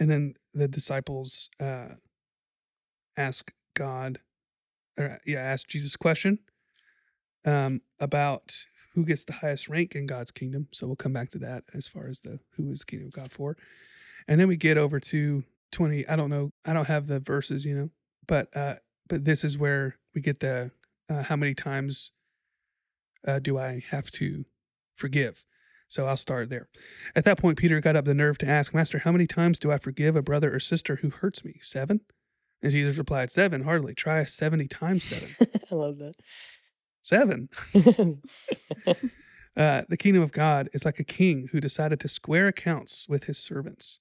and 0.00 0.10
then 0.10 0.34
the 0.52 0.66
disciples 0.66 1.48
uh, 1.60 1.90
ask 3.16 3.52
god 3.74 4.18
or 4.98 5.20
yeah 5.24 5.38
ask 5.38 5.68
jesus 5.68 5.94
a 5.94 5.98
question 5.98 6.40
um, 7.44 7.80
about 8.00 8.66
who 8.94 9.04
gets 9.04 9.24
the 9.24 9.34
highest 9.34 9.68
rank 9.68 9.94
in 9.94 10.06
god's 10.06 10.32
kingdom. 10.32 10.66
So 10.72 10.88
we'll 10.88 10.96
come 10.96 11.12
back 11.12 11.30
to 11.30 11.38
that 11.38 11.62
as 11.72 11.86
far 11.86 12.08
as 12.08 12.20
the 12.20 12.40
who 12.56 12.68
is 12.72 12.80
the 12.80 12.86
kingdom 12.86 13.08
of 13.08 13.14
god 13.14 13.30
for. 13.30 13.56
And 14.26 14.40
then 14.40 14.48
we 14.48 14.56
get 14.56 14.76
over 14.76 14.98
to 14.98 15.44
20 15.72 16.06
i 16.06 16.14
don't 16.14 16.30
know 16.30 16.52
i 16.66 16.72
don't 16.72 16.86
have 16.86 17.06
the 17.06 17.18
verses 17.18 17.64
you 17.64 17.74
know 17.74 17.90
but 18.26 18.54
uh 18.56 18.74
but 19.08 19.24
this 19.24 19.44
is 19.44 19.58
where 19.58 19.98
we 20.14 20.20
get 20.20 20.40
the 20.40 20.70
uh, 21.10 21.24
how 21.24 21.36
many 21.36 21.54
times 21.54 22.12
uh, 23.26 23.38
do 23.38 23.58
i 23.58 23.82
have 23.90 24.10
to 24.10 24.44
forgive? 24.94 25.44
So 25.88 26.06
i'll 26.06 26.16
start 26.16 26.48
there. 26.48 26.68
At 27.14 27.24
that 27.24 27.38
point 27.38 27.58
peter 27.58 27.80
got 27.80 27.96
up 27.96 28.04
the 28.04 28.14
nerve 28.14 28.38
to 28.38 28.48
ask 28.48 28.74
master 28.74 29.00
how 29.00 29.12
many 29.12 29.26
times 29.26 29.58
do 29.58 29.70
i 29.72 29.78
forgive 29.78 30.16
a 30.16 30.22
brother 30.22 30.54
or 30.54 30.60
sister 30.60 30.96
who 30.96 31.10
hurts 31.10 31.44
me? 31.44 31.56
Seven? 31.60 32.00
And 32.62 32.72
jesus 32.72 32.98
replied 32.98 33.30
seven 33.30 33.64
hardly. 33.64 33.94
Try 33.94 34.24
70 34.24 34.68
times 34.68 35.04
seven. 35.04 35.50
I 35.70 35.74
love 35.74 35.98
that. 35.98 36.14
seven? 37.02 37.48
Uh, 39.56 39.82
the 39.88 39.96
kingdom 39.96 40.22
of 40.22 40.32
God 40.32 40.68
is 40.72 40.84
like 40.84 40.98
a 40.98 41.04
king 41.04 41.48
who 41.52 41.60
decided 41.60 42.00
to 42.00 42.08
square 42.08 42.48
accounts 42.48 43.06
with 43.08 43.24
his 43.24 43.36
servants. 43.38 44.00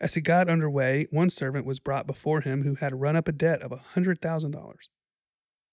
As 0.00 0.14
he 0.14 0.20
got 0.20 0.48
underway, 0.48 1.06
one 1.10 1.30
servant 1.30 1.64
was 1.64 1.80
brought 1.80 2.06
before 2.06 2.42
him 2.42 2.62
who 2.62 2.74
had 2.74 3.00
run 3.00 3.16
up 3.16 3.28
a 3.28 3.32
debt 3.32 3.62
of 3.62 3.72
a 3.72 3.76
$100,000. 3.76 4.74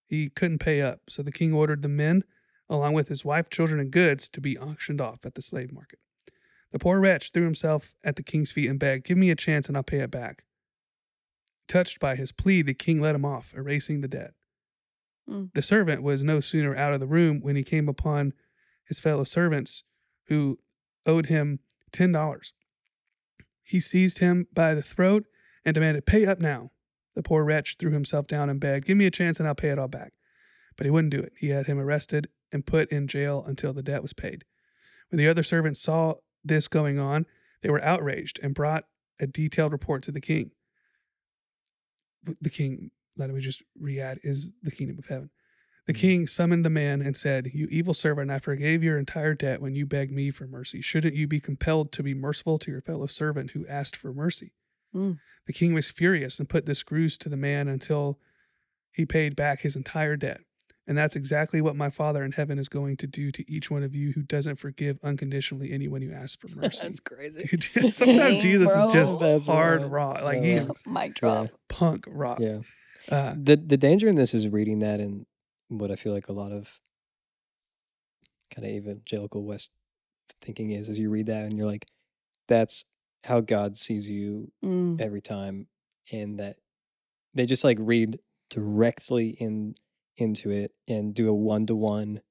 He 0.06 0.30
couldn't 0.30 0.60
pay 0.60 0.82
up, 0.82 1.02
so 1.10 1.22
the 1.22 1.32
king 1.32 1.54
ordered 1.54 1.82
the 1.82 1.90
men, 1.90 2.24
along 2.70 2.94
with 2.94 3.10
his 3.10 3.26
wife, 3.26 3.50
children, 3.50 3.80
and 3.80 3.92
goods, 3.92 4.30
to 4.30 4.40
be 4.40 4.58
auctioned 4.58 5.02
off 5.02 5.26
at 5.26 5.36
the 5.36 5.42
slave 5.42 5.74
market. 5.74 6.00
The 6.72 6.80
poor 6.80 7.00
wretch 7.00 7.32
threw 7.32 7.44
himself 7.44 7.94
at 8.04 8.16
the 8.16 8.24
king's 8.24 8.52
feet 8.52 8.70
and 8.70 8.80
begged, 8.80 9.06
Give 9.06 9.18
me 9.18 9.30
a 9.30 9.36
chance 9.36 9.68
and 9.68 9.78
I'll 9.78 9.84
pay 9.84 10.00
it 10.00 10.12
back. 10.12 10.44
Touched 11.68 12.00
by 12.00 12.16
his 12.16 12.32
plea, 12.32 12.62
the 12.62 12.74
king 12.74 13.00
let 13.00 13.16
him 13.16 13.26
off, 13.26 13.54
erasing 13.56 14.02
the 14.02 14.08
debt. 14.08 14.34
Mm. 15.30 15.54
The 15.54 15.62
servant 15.62 16.02
was 16.02 16.24
no 16.24 16.40
sooner 16.40 16.76
out 16.76 16.94
of 16.94 17.00
the 17.00 17.08
room 17.08 17.42
when 17.42 17.56
he 17.56 17.64
came 17.64 17.88
upon 17.88 18.34
his 18.84 19.00
fellow 19.00 19.24
servants 19.24 19.84
who 20.28 20.60
owed 21.06 21.28
him 21.28 21.60
$10. 21.92 22.52
He 23.64 23.80
seized 23.80 24.20
him 24.20 24.48
by 24.54 24.74
the 24.74 24.82
throat 24.82 25.26
and 25.66 25.74
demanded, 25.74 26.06
Pay 26.06 26.26
up 26.26 26.40
now. 26.40 26.72
The 27.16 27.24
poor 27.24 27.44
wretch 27.44 27.78
threw 27.78 27.92
himself 27.92 28.28
down 28.28 28.50
and 28.50 28.60
begged, 28.60 28.86
Give 28.86 28.98
me 28.98 29.06
a 29.06 29.12
chance 29.12 29.40
and 29.40 29.48
I'll 29.48 29.56
pay 29.56 29.70
it 29.70 29.80
all 29.80 29.88
back. 29.88 30.14
But 30.76 30.86
he 30.86 30.92
wouldn't 30.92 31.12
do 31.12 31.20
it. 31.20 31.34
He 31.38 31.50
had 31.50 31.68
him 31.68 31.80
arrested 31.80 32.28
and 32.52 32.66
put 32.66 32.92
in 32.92 33.08
jail 33.08 33.44
until 33.46 33.74
the 33.74 33.84
debt 33.84 34.02
was 34.02 34.14
paid. 34.14 34.44
When 35.10 35.18
the 35.18 35.28
other 35.28 35.44
servants 35.44 35.80
saw 35.80 36.16
this 36.44 36.68
going 36.68 37.00
on, 37.00 37.26
they 37.62 37.70
were 37.70 37.84
outraged 37.84 38.40
and 38.42 38.54
brought 38.54 38.86
a 39.20 39.28
detailed 39.28 39.72
report 39.72 40.04
to 40.04 40.12
the 40.12 40.22
king. 40.22 40.52
The 42.42 42.50
king, 42.50 42.92
let 43.18 43.30
me 43.30 43.40
just 43.42 43.64
re 43.80 44.00
add, 44.00 44.20
is 44.24 44.52
the 44.62 44.72
kingdom 44.72 44.98
of 44.98 45.06
heaven. 45.06 45.30
The 45.86 45.94
king 45.94 46.28
summoned 46.28 46.64
the 46.64 46.70
man 46.70 47.02
and 47.02 47.16
said, 47.18 47.52
You 47.54 47.68
evil 47.70 47.94
servant, 47.94 48.32
I 48.32 48.40
forgave 48.40 48.84
your 48.84 48.98
entire 48.98 49.34
debt 49.34 49.62
when 49.62 49.76
you 49.76 49.86
begged 49.86 50.12
me 50.14 50.30
for 50.32 50.48
mercy. 50.48 50.82
Shouldn't 50.82 51.16
you 51.16 51.28
be 51.28 51.42
compelled 51.42 51.92
to 51.94 52.04
be 52.04 52.14
merciful 52.14 52.58
to 52.60 52.72
your 52.72 52.82
fellow 52.82 53.06
servant 53.08 53.52
who 53.52 53.68
asked 53.68 53.96
for 53.98 54.14
mercy? 54.14 54.54
Mm. 54.96 55.18
The 55.46 55.54
king 55.54 55.74
was 55.74 55.92
furious 55.92 56.40
and 56.40 56.48
put 56.48 56.66
the 56.66 56.76
screws 56.76 57.18
to 57.18 57.28
the 57.30 57.36
man 57.36 57.68
until 57.68 58.18
he 58.92 59.06
paid 59.06 59.36
back 59.36 59.62
his 59.62 59.76
entire 59.76 60.16
debt. 60.16 60.40
And 60.88 60.98
that's 60.98 61.16
exactly 61.16 61.62
what 61.62 61.76
my 61.78 61.90
Father 61.90 62.24
in 62.24 62.34
heaven 62.34 62.60
is 62.60 62.68
going 62.70 62.98
to 62.98 63.08
do 63.08 63.32
to 63.32 63.52
each 63.52 63.72
one 63.72 63.84
of 63.84 63.96
you 63.96 64.12
who 64.14 64.22
doesn't 64.22 64.58
forgive 64.58 65.00
unconditionally 65.04 65.72
anyone 65.72 66.02
who 66.02 66.14
asks 66.14 66.36
for 66.36 66.48
mercy. 66.60 66.88
That's 66.88 67.00
crazy. 67.00 67.58
Dude, 67.58 67.64
Sometimes 67.94 68.18
Dang, 68.36 68.42
Jesus 68.42 68.72
bro. 68.72 68.88
is 68.88 68.94
just 68.94 69.20
That's 69.20 69.48
hard 69.48 69.80
wild. 69.82 69.92
raw. 69.92 70.10
Like 70.24 70.44
Yeah. 70.44 70.60
he's 70.68 70.86
Mic 70.86 71.16
drop. 71.16 71.48
punk 71.70 72.06
rock. 72.08 72.40
Yeah. 72.40 72.60
Uh, 73.12 73.34
The 73.38 73.58
the 73.58 73.78
danger 73.78 74.08
in 74.08 74.16
this 74.16 74.34
is 74.34 74.48
reading 74.48 74.80
that 74.80 75.00
in 75.02 75.26
what 75.80 75.92
I 75.92 75.96
feel 75.96 76.14
like 76.14 76.28
a 76.28 76.34
lot 76.34 76.52
of 76.52 76.80
kind 78.54 78.66
of 78.66 78.72
evangelical 78.72 79.44
West 79.44 79.72
thinking 80.42 80.72
is, 80.72 80.90
as 80.90 81.00
you 81.00 81.10
read 81.10 81.26
that 81.28 81.44
and 81.44 81.58
you're 81.58 81.68
like, 81.68 81.88
that's 82.48 82.86
how 83.26 83.40
God 83.42 83.78
sees 83.78 84.10
you 84.10 84.52
Mm. 84.64 85.00
every 85.02 85.22
time, 85.22 85.68
and 86.12 86.40
that 86.40 86.58
they 87.34 87.46
just 87.46 87.64
like 87.64 87.78
read 87.80 88.20
directly 88.50 89.30
in 89.30 89.76
into 90.18 90.52
it 90.52 90.72
and 90.88 91.14
do 91.16 91.28
a 91.28 91.34
one 91.34 91.66
to 91.66 91.76
one 91.76 92.22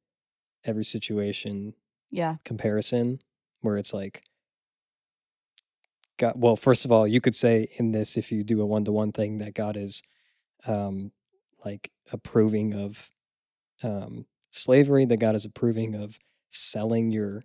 every 0.65 0.85
situation 0.85 1.75
Yeah. 2.11 2.37
comparison 2.45 3.21
where 3.61 3.77
it's 3.77 3.93
like 3.93 4.23
God 6.19 6.35
well 6.37 6.55
first 6.55 6.85
of 6.85 6.93
all 6.93 7.09
you 7.09 7.21
could 7.21 7.35
say 7.35 7.69
in 7.79 7.91
this 7.91 8.17
if 8.17 8.31
you 8.31 8.45
do 8.45 8.61
a 8.61 8.67
one 8.67 8.85
to 8.85 8.93
one 8.93 9.11
thing 9.11 9.39
that 9.39 9.55
God 9.55 9.77
is 9.77 10.03
um 10.67 11.11
like 11.65 11.91
approving 12.13 12.73
of 12.75 13.11
um 13.83 14.27
slavery 14.51 15.05
that 15.07 15.17
God 15.19 15.35
is 15.35 15.45
approving 15.45 15.95
of 15.95 16.19
selling 16.51 17.11
your 17.11 17.45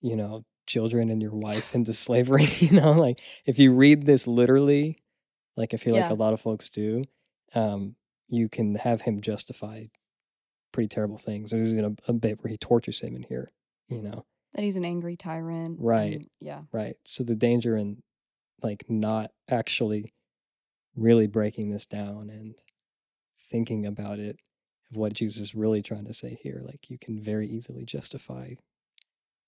you 0.00 0.16
know 0.16 0.44
children 0.66 1.10
and 1.10 1.20
your 1.22 1.34
wife 1.34 1.74
into 1.74 1.92
slavery 1.92 2.44
you 2.58 2.72
know 2.80 2.92
like 2.92 3.20
if 3.44 3.58
you 3.58 3.72
read 3.72 4.04
this 4.06 4.26
literally 4.26 4.98
like 5.56 5.72
I 5.74 5.76
feel 5.76 5.94
like 5.94 6.10
a 6.10 6.14
lot 6.14 6.32
of 6.32 6.40
folks 6.40 6.68
do 6.68 7.04
um 7.54 7.96
you 8.28 8.48
can 8.48 8.74
have 8.76 9.02
him 9.02 9.20
justify 9.20 9.84
pretty 10.72 10.88
terrible 10.88 11.18
things 11.18 11.50
there's 11.50 11.72
you 11.72 11.82
know 11.82 11.94
a 12.08 12.12
bit 12.12 12.38
where 12.42 12.50
he 12.50 12.56
tortures 12.58 13.00
him 13.00 13.14
in 13.16 13.22
here 13.24 13.52
you 13.88 14.02
know 14.02 14.26
That 14.54 14.62
he's 14.62 14.76
an 14.76 14.84
angry 14.84 15.16
tyrant. 15.16 15.78
Right. 15.80 16.14
and- 16.16 16.26
yeah. 16.40 16.62
Right. 16.72 16.96
So 17.04 17.22
the 17.24 17.36
danger 17.36 17.76
in 17.76 18.02
like 18.62 18.84
not 18.88 19.30
actually 19.48 20.12
really 20.96 21.26
breaking 21.26 21.68
this 21.70 21.86
down 21.86 22.30
and 22.30 22.56
thinking 23.38 23.86
about 23.86 24.18
it 24.18 24.38
of 24.90 24.96
what 24.96 25.12
Jesus 25.12 25.40
is 25.40 25.54
really 25.54 25.82
trying 25.82 26.04
to 26.06 26.14
say 26.14 26.38
here, 26.40 26.62
like 26.64 26.90
you 26.90 26.98
can 26.98 27.20
very 27.20 27.48
easily 27.48 27.84
justify 27.84 28.54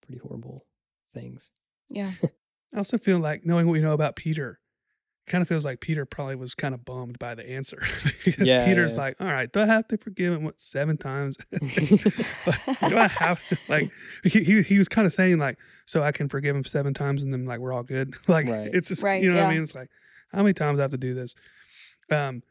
pretty 0.03 0.19
horrible 0.21 0.67
things. 1.13 1.51
Yeah. 1.89 2.11
I 2.75 2.79
also 2.79 2.99
feel 2.99 3.19
like 3.19 3.47
knowing 3.47 3.67
what 3.67 3.73
we 3.73 3.81
know 3.81 3.93
about 3.93 4.17
Peter, 4.17 4.61
it 5.27 5.31
kind 5.31 5.41
of 5.43 5.49
feels 5.49 5.65
like 5.65 5.81
Peter 5.81 6.05
probably 6.05 6.37
was 6.37 6.55
kind 6.55 6.75
of 6.75 6.85
bummed 6.85 7.19
by 7.19 7.35
the 7.35 7.49
answer. 7.49 7.79
because 8.25 8.49
Yeah, 8.49 8.65
Peter's 8.67 8.95
yeah. 8.95 9.03
like, 9.03 9.17
all 9.21 9.27
right, 9.27 9.51
do 9.51 9.61
I 9.61 9.67
have 9.67 9.89
to 9.89 9.97
forgive 9.97 10.35
him 10.35 10.45
what 10.45 10.61
seven 10.61 10.97
times? 10.99 11.37
do 11.51 12.99
I 12.99 13.09
have 13.09 13.47
to 13.49 13.59
like 13.69 13.91
he, 14.25 14.43
he 14.45 14.63
he 14.63 14.79
was 14.79 14.89
kind 14.89 15.07
of 15.07 15.13
saying 15.13 15.39
like, 15.39 15.59
so 15.87 16.03
I 16.03 16.13
can 16.13 16.29
forgive 16.29 16.55
him 16.57 16.65
seven 16.65 16.95
times 16.95 17.23
and 17.23 17.33
then 17.33 17.45
like 17.45 17.61
we're 17.61 17.73
all 17.73 17.83
good. 17.85 18.15
like 18.29 18.47
Right. 18.49 18.71
it's 18.73 18.89
just 18.89 19.03
Right, 19.03 19.23
you 19.23 19.31
know 19.31 19.37
what. 19.37 19.47
I 19.47 19.53
mean? 19.55 19.63
It's 19.63 19.75
like, 19.75 19.89
how 20.33 20.43
many 20.43 20.53
times 20.53 20.79
I 20.79 20.83
have 20.83 20.91
to 20.91 20.99
do 20.99 21.15
this? 21.15 21.35
Um 22.11 22.43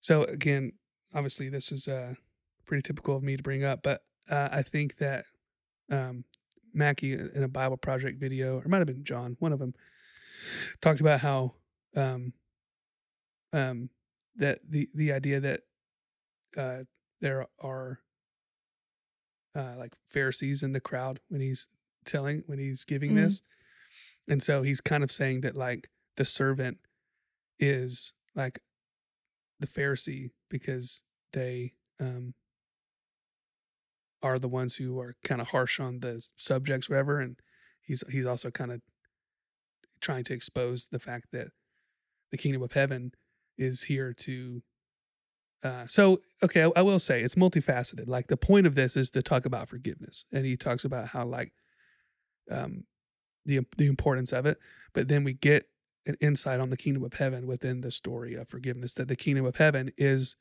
so 0.00 0.24
again, 0.24 0.72
obviously 1.14 1.48
this 1.48 1.70
is 1.72 1.88
uh 1.88 2.14
pretty 2.66 2.82
typical 2.82 3.16
of 3.16 3.22
me 3.22 3.36
to 3.36 3.42
bring 3.42 3.62
up, 3.64 3.82
but 3.82 4.02
uh, 4.30 4.48
I 4.50 4.62
think 4.62 4.96
that 4.96 5.24
um 5.90 6.24
Mackie 6.72 7.12
in 7.12 7.42
a 7.42 7.48
Bible 7.48 7.76
Project 7.76 8.18
video, 8.18 8.58
or 8.60 8.68
might 8.68 8.78
have 8.78 8.86
been 8.88 9.04
John, 9.04 9.36
one 9.38 9.52
of 9.52 9.58
them, 9.60 9.74
talked 10.80 11.00
about 11.00 11.20
how 11.20 11.54
um, 11.94 12.32
um, 13.52 13.90
that 14.36 14.58
the 14.68 14.88
the 14.94 15.12
idea 15.12 15.38
that 15.40 15.60
uh, 16.56 16.78
there 17.20 17.46
are 17.62 18.00
uh, 19.54 19.74
like 19.78 19.94
Pharisees 20.06 20.62
in 20.62 20.72
the 20.72 20.80
crowd 20.80 21.20
when 21.28 21.40
he's 21.40 21.68
telling 22.04 22.42
when 22.46 22.58
he's 22.58 22.84
giving 22.84 23.12
Mhm. 23.12 23.16
this, 23.22 23.42
and 24.26 24.42
so 24.42 24.62
he's 24.62 24.80
kind 24.80 25.04
of 25.04 25.10
saying 25.12 25.42
that 25.42 25.54
like 25.54 25.90
the 26.16 26.24
servant 26.24 26.78
is 27.58 28.14
like 28.34 28.58
the 29.60 29.66
Pharisee 29.66 30.30
because 30.50 31.04
they 31.32 31.72
um, 32.00 32.34
are 34.22 34.38
the 34.38 34.48
ones 34.48 34.76
who 34.76 34.98
are 34.98 35.14
kind 35.22 35.40
of 35.40 35.48
harsh 35.48 35.78
on 35.78 36.00
the 36.00 36.26
subjects, 36.36 36.88
whatever. 36.88 37.20
And 37.20 37.36
he's 37.82 38.02
he's 38.10 38.26
also 38.26 38.50
kind 38.50 38.72
of 38.72 38.80
trying 40.00 40.24
to 40.24 40.34
expose 40.34 40.88
the 40.88 40.98
fact 40.98 41.28
that 41.32 41.48
the 42.30 42.38
kingdom 42.38 42.62
of 42.62 42.72
heaven 42.72 43.12
is 43.56 43.84
here 43.84 44.12
to. 44.12 44.62
Uh, 45.62 45.86
so 45.86 46.18
okay, 46.42 46.64
I, 46.64 46.70
I 46.76 46.82
will 46.82 46.98
say 46.98 47.22
it's 47.22 47.36
multifaceted. 47.36 48.08
Like 48.08 48.26
the 48.26 48.36
point 48.36 48.66
of 48.66 48.74
this 48.74 48.96
is 48.96 49.10
to 49.10 49.22
talk 49.22 49.46
about 49.46 49.68
forgiveness, 49.68 50.26
and 50.32 50.44
he 50.44 50.56
talks 50.56 50.84
about 50.84 51.08
how 51.08 51.24
like 51.24 51.52
um, 52.50 52.84
the 53.44 53.60
the 53.76 53.86
importance 53.86 54.32
of 54.32 54.46
it. 54.46 54.58
But 54.92 55.08
then 55.08 55.24
we 55.24 55.34
get 55.34 55.66
an 56.06 56.16
insight 56.20 56.60
on 56.60 56.70
the 56.70 56.76
kingdom 56.76 57.04
of 57.04 57.14
heaven 57.14 57.46
within 57.46 57.80
the 57.80 57.90
story 57.90 58.34
of 58.34 58.48
forgiveness. 58.48 58.94
That 58.94 59.08
the 59.08 59.16
kingdom 59.16 59.44
of 59.44 59.56
heaven 59.56 59.92
is 59.96 60.36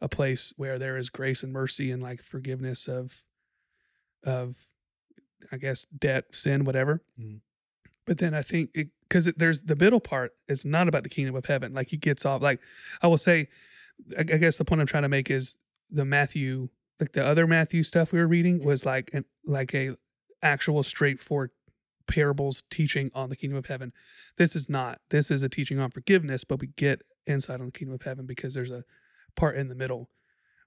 a 0.00 0.08
place 0.08 0.52
where 0.56 0.78
there 0.78 0.96
is 0.96 1.10
grace 1.10 1.42
and 1.42 1.52
mercy 1.52 1.90
and 1.90 2.02
like 2.02 2.20
forgiveness 2.20 2.88
of 2.88 3.24
of 4.24 4.66
I 5.52 5.56
guess 5.56 5.86
debt, 5.86 6.34
sin, 6.34 6.64
whatever. 6.64 7.02
Mm. 7.20 7.40
But 8.06 8.18
then 8.18 8.34
I 8.34 8.42
think 8.42 8.70
because 9.08 9.26
there's 9.36 9.62
the 9.62 9.76
middle 9.76 10.00
part 10.00 10.32
is 10.48 10.64
not 10.64 10.88
about 10.88 11.02
the 11.02 11.08
kingdom 11.08 11.34
of 11.34 11.46
heaven. 11.46 11.74
Like 11.74 11.88
he 11.88 11.96
gets 11.96 12.24
off. 12.24 12.42
Like 12.42 12.60
I 13.02 13.06
will 13.06 13.18
say, 13.18 13.48
I, 14.16 14.20
I 14.20 14.24
guess 14.24 14.58
the 14.58 14.64
point 14.64 14.80
I'm 14.80 14.86
trying 14.86 15.02
to 15.02 15.08
make 15.08 15.30
is 15.30 15.58
the 15.90 16.04
Matthew, 16.04 16.68
like 17.00 17.12
the 17.12 17.24
other 17.24 17.46
Matthew 17.46 17.82
stuff 17.82 18.12
we 18.12 18.18
were 18.18 18.28
reading 18.28 18.64
was 18.64 18.86
like 18.86 19.10
an 19.12 19.24
like 19.44 19.74
a 19.74 19.96
actual 20.42 20.82
straightforward 20.82 21.50
parables 22.06 22.62
teaching 22.70 23.10
on 23.14 23.28
the 23.30 23.36
kingdom 23.36 23.58
of 23.58 23.66
heaven. 23.66 23.92
This 24.36 24.54
is 24.56 24.68
not. 24.68 25.00
This 25.10 25.30
is 25.30 25.42
a 25.42 25.48
teaching 25.48 25.78
on 25.80 25.90
forgiveness, 25.90 26.44
but 26.44 26.60
we 26.60 26.68
get 26.68 27.02
insight 27.26 27.60
on 27.60 27.66
the 27.66 27.72
kingdom 27.72 27.94
of 27.94 28.02
heaven 28.02 28.26
because 28.26 28.54
there's 28.54 28.70
a 28.70 28.84
part 29.34 29.56
in 29.56 29.68
the 29.68 29.74
middle 29.74 30.08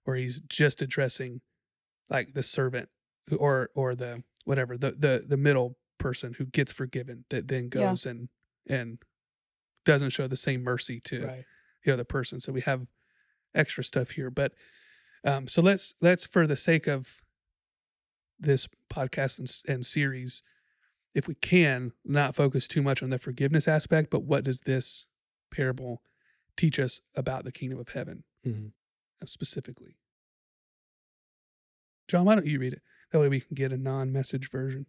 where 0.04 0.16
he's 0.18 0.40
just 0.42 0.82
addressing 0.82 1.42
like 2.10 2.34
the 2.34 2.44
servant 2.44 2.90
or 3.38 3.70
or 3.76 3.96
the 3.96 4.24
whatever 4.46 4.78
the 4.78 4.92
the 4.92 5.24
the 5.28 5.38
middle 5.38 5.78
person 5.98 6.34
who 6.38 6.46
gets 6.46 6.72
forgiven 6.72 7.26
that 7.30 7.48
then 7.48 7.64
Yeah. 7.64 7.70
goes 7.90 8.06
and 8.06 8.30
and 8.68 9.00
doesn't 9.86 10.10
show 10.12 10.28
the 10.28 10.36
same 10.36 10.64
mercy 10.64 11.00
to 11.06 11.26
Right. 11.26 11.46
the 11.84 11.94
other 11.94 12.04
person. 12.04 12.40
So 12.40 12.52
we 12.52 12.62
have 12.62 12.88
extra 13.56 13.84
stuff 13.84 14.12
here, 14.12 14.30
but 14.30 14.54
um, 15.26 15.48
so 15.48 15.62
let's 15.62 15.96
let's 16.02 16.26
for 16.26 16.46
the 16.48 16.56
sake 16.56 16.88
of 16.88 17.22
this 18.40 18.68
podcast 18.90 19.40
and, 19.40 19.76
and 19.76 19.86
series, 19.86 20.44
if 21.14 21.28
we 21.28 21.36
can, 21.36 21.94
not 22.06 22.36
focus 22.36 22.68
too 22.68 22.82
much 22.82 23.02
on 23.02 23.10
the 23.10 23.18
forgiveness 23.20 23.68
aspect, 23.68 24.10
but 24.10 24.24
what 24.24 24.44
does 24.44 24.62
this 24.62 25.08
parable 25.52 26.02
teach 26.56 26.80
us 26.80 27.02
about 27.16 27.44
the 27.46 27.52
kingdom 27.52 27.80
of 27.80 27.90
heaven 27.90 28.24
Mhm. 28.46 28.74
uh, 29.22 29.26
specifically? 29.26 29.98
John, 32.08 32.26
why 32.26 32.36
don't 32.36 32.46
you 32.48 32.60
read 32.60 32.74
it? 32.74 32.82
That 33.12 33.20
way 33.20 33.30
we 33.30 33.40
can 33.40 33.56
get 33.56 33.72
a 33.72 33.78
non-message 33.78 34.50
version. 34.50 34.88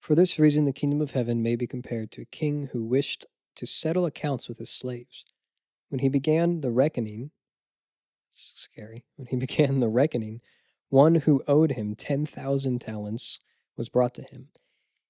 For 0.00 0.14
this 0.14 0.38
reason, 0.38 0.64
the 0.64 0.72
kingdom 0.72 1.00
of 1.00 1.12
heaven 1.12 1.42
may 1.42 1.56
be 1.56 1.66
compared 1.66 2.10
to 2.12 2.22
a 2.22 2.26
king 2.26 2.68
who 2.72 2.84
wished 2.84 3.26
to 3.56 3.66
settle 3.66 4.04
accounts 4.06 4.48
with 4.48 4.58
his 4.58 4.70
slaves. 4.70 5.24
When 5.88 6.00
he 6.00 6.08
began 6.08 6.60
the 6.60 6.70
reckoning, 6.70 7.30
it's 8.28 8.52
scary. 8.60 9.06
When 9.16 9.28
he 9.28 9.36
began 9.46 9.80
the 9.80 9.88
reckoning, 9.88 10.40
one 10.88 11.16
who 11.16 11.42
owed 11.48 11.72
him 11.72 11.94
10,000 11.94 12.80
talents 12.80 13.40
was 13.76 13.88
brought 13.88 14.14
to 14.14 14.22
him. 14.22 14.50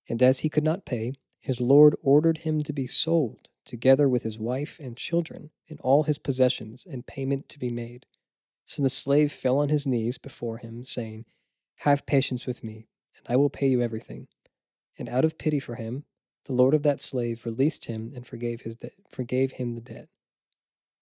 And 0.09 0.23
as 0.23 0.40
he 0.40 0.49
could 0.49 0.64
not 0.64 0.85
pay, 0.85 1.14
his 1.40 1.61
lord 1.61 1.95
ordered 2.03 2.38
him 2.38 2.62
to 2.62 2.73
be 2.73 2.87
sold, 2.87 3.49
together 3.64 4.09
with 4.09 4.23
his 4.23 4.38
wife 4.38 4.79
and 4.79 4.97
children, 4.97 5.51
and 5.69 5.81
all 5.81 6.05
his 6.05 6.19
possessions, 6.19 6.87
and 6.87 7.07
payment 7.07 7.49
to 7.51 7.59
be 7.59 7.71
made. 7.71 8.07
So 8.64 8.83
the 8.83 8.90
slave 8.90 9.33
fell 9.33 9.59
on 9.59 9.69
his 9.69 9.87
knees 9.87 10.19
before 10.19 10.59
him, 10.59 10.85
saying, 10.85 11.27
Have 11.77 12.07
patience 12.07 12.47
with 12.47 12.64
me, 12.64 12.87
and 13.17 13.27
I 13.29 13.37
will 13.37 13.51
pay 13.51 13.69
you 13.69 13.83
everything. 13.83 14.29
And 14.99 15.09
out 15.09 15.25
of 15.25 15.38
pity 15.38 15.61
for 15.61 15.75
him, 15.75 16.05
the 16.45 16.53
lord 16.53 16.75
of 16.75 16.83
that 16.83 17.01
slave 17.01 17.47
released 17.47 17.87
him 17.87 18.12
and 18.14 18.27
forgave 18.27 18.62
his 18.62 18.77
de- 18.77 18.90
forgave 19.11 19.53
him 19.53 19.75
the 19.75 19.81
debt. 19.81 20.09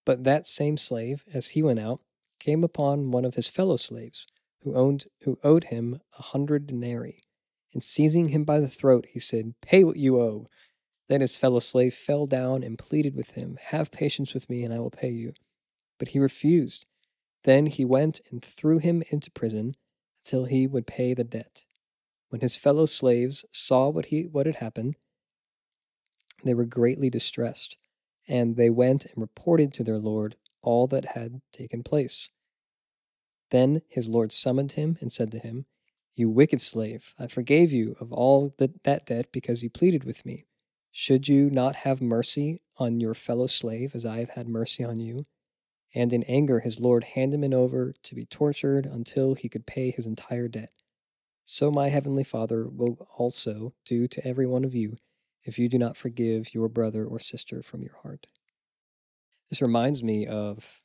But 0.05 0.23
that 0.23 0.47
same 0.47 0.77
slave, 0.77 1.23
as 1.33 1.49
he 1.49 1.63
went 1.63 1.79
out, 1.79 2.01
came 2.39 2.63
upon 2.63 3.11
one 3.11 3.25
of 3.25 3.35
his 3.35 3.47
fellow 3.47 3.75
slaves, 3.75 4.27
who 4.61 4.75
owned 4.75 5.05
who 5.21 5.37
owed 5.43 5.65
him 5.65 5.99
a 6.17 6.21
hundred 6.21 6.67
denarii. 6.67 7.23
And 7.73 7.81
seizing 7.81 8.29
him 8.29 8.43
by 8.43 8.59
the 8.59 8.67
throat, 8.67 9.07
he 9.09 9.19
said, 9.19 9.55
Pay 9.61 9.83
what 9.83 9.97
you 9.97 10.19
owe. 10.19 10.47
Then 11.09 11.21
his 11.21 11.37
fellow 11.37 11.59
slave 11.59 11.93
fell 11.93 12.27
down 12.27 12.63
and 12.63 12.77
pleaded 12.77 13.15
with 13.15 13.31
him, 13.31 13.57
Have 13.69 13.91
patience 13.91 14.33
with 14.33 14.49
me, 14.49 14.63
and 14.63 14.73
I 14.73 14.79
will 14.79 14.91
pay 14.91 15.09
you. 15.09 15.33
But 15.97 16.09
he 16.09 16.19
refused. 16.19 16.85
Then 17.43 17.65
he 17.65 17.83
went 17.83 18.21
and 18.31 18.43
threw 18.43 18.77
him 18.77 19.03
into 19.09 19.31
prison 19.31 19.75
until 20.23 20.45
he 20.45 20.67
would 20.67 20.87
pay 20.87 21.13
the 21.13 21.23
debt. 21.23 21.65
When 22.29 22.41
his 22.41 22.55
fellow 22.55 22.85
slaves 22.85 23.45
saw 23.51 23.89
what 23.89 24.07
he 24.07 24.23
what 24.23 24.45
had 24.45 24.55
happened, 24.55 24.95
they 26.43 26.53
were 26.53 26.65
greatly 26.65 27.09
distressed, 27.09 27.77
and 28.27 28.55
they 28.55 28.69
went 28.69 29.05
and 29.05 29.21
reported 29.21 29.73
to 29.73 29.83
their 29.83 29.97
lord 29.97 30.35
all 30.61 30.87
that 30.87 31.13
had 31.15 31.41
taken 31.51 31.83
place. 31.83 32.29
Then 33.51 33.81
his 33.87 34.09
lord 34.09 34.31
summoned 34.31 34.73
him 34.73 34.97
and 34.99 35.11
said 35.11 35.31
to 35.31 35.39
him, 35.39 35.65
You 36.15 36.29
wicked 36.29 36.61
slave, 36.61 37.13
I 37.17 37.27
forgave 37.27 37.71
you 37.71 37.95
of 37.99 38.13
all 38.13 38.53
that, 38.57 39.05
debt 39.05 39.31
because 39.31 39.63
you 39.63 39.69
pleaded 39.69 40.03
with 40.03 40.25
me. 40.25 40.45
Should 40.91 41.27
you 41.27 41.49
not 41.49 41.77
have 41.77 42.01
mercy 42.01 42.61
on 42.77 42.99
your 42.99 43.15
fellow 43.15 43.47
slave 43.47 43.95
as 43.95 44.05
I 44.05 44.19
have 44.19 44.29
had 44.29 44.47
mercy 44.47 44.83
on 44.83 44.99
you? 44.99 45.25
And 45.95 46.13
in 46.13 46.23
anger, 46.23 46.59
his 46.59 46.79
lord 46.79 47.03
handed 47.15 47.43
him 47.43 47.53
over 47.53 47.93
to 48.03 48.15
be 48.15 48.25
tortured 48.25 48.85
until 48.85 49.33
he 49.33 49.49
could 49.49 49.65
pay 49.65 49.89
his 49.89 50.05
entire 50.05 50.47
debt. 50.47 50.71
So 51.45 51.71
my 51.71 51.89
heavenly 51.89 52.23
Father 52.23 52.67
will 52.69 53.07
also 53.17 53.73
do 53.85 54.07
to 54.07 54.27
every 54.27 54.45
one 54.45 54.63
of 54.63 54.75
you 54.75 54.97
if 55.43 55.59
you 55.59 55.67
do 55.67 55.77
not 55.77 55.97
forgive 55.97 56.53
your 56.53 56.69
brother 56.69 57.05
or 57.05 57.19
sister 57.19 57.61
from 57.61 57.81
your 57.81 57.97
heart. 58.01 58.27
This 59.49 59.61
reminds 59.61 60.03
me 60.03 60.25
of 60.25 60.81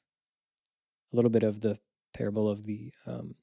a 1.12 1.16
little 1.16 1.30
bit 1.30 1.42
of 1.42 1.60
the 1.60 1.78
parable 2.12 2.48
of 2.48 2.64
the 2.64 2.92
um, 3.06 3.34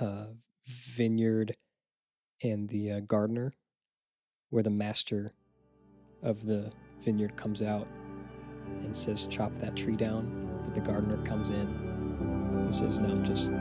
uh, 0.00 0.26
vineyard 0.64 1.56
and 2.42 2.68
the 2.68 2.92
uh, 2.92 3.00
gardener, 3.00 3.54
where 4.50 4.62
the 4.62 4.70
master 4.70 5.32
of 6.22 6.46
the 6.46 6.72
vineyard 7.00 7.36
comes 7.36 7.62
out 7.62 7.86
and 8.80 8.96
says, 8.96 9.26
Chop 9.26 9.54
that 9.56 9.76
tree 9.76 9.96
down. 9.96 10.60
But 10.64 10.74
the 10.74 10.80
gardener 10.80 11.18
comes 11.24 11.50
in 11.50 11.56
and 11.56 12.74
says, 12.74 12.98
No, 12.98 13.22
just 13.22 13.52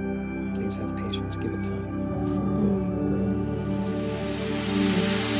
please 0.53 0.75
have 0.77 0.95
patience, 0.95 1.37
give 1.37 1.53
it 1.53 1.63
time. 1.63 2.19
The 2.19 2.25
fruit 2.25 2.39
will 2.41 3.07
grow. 5.25 5.34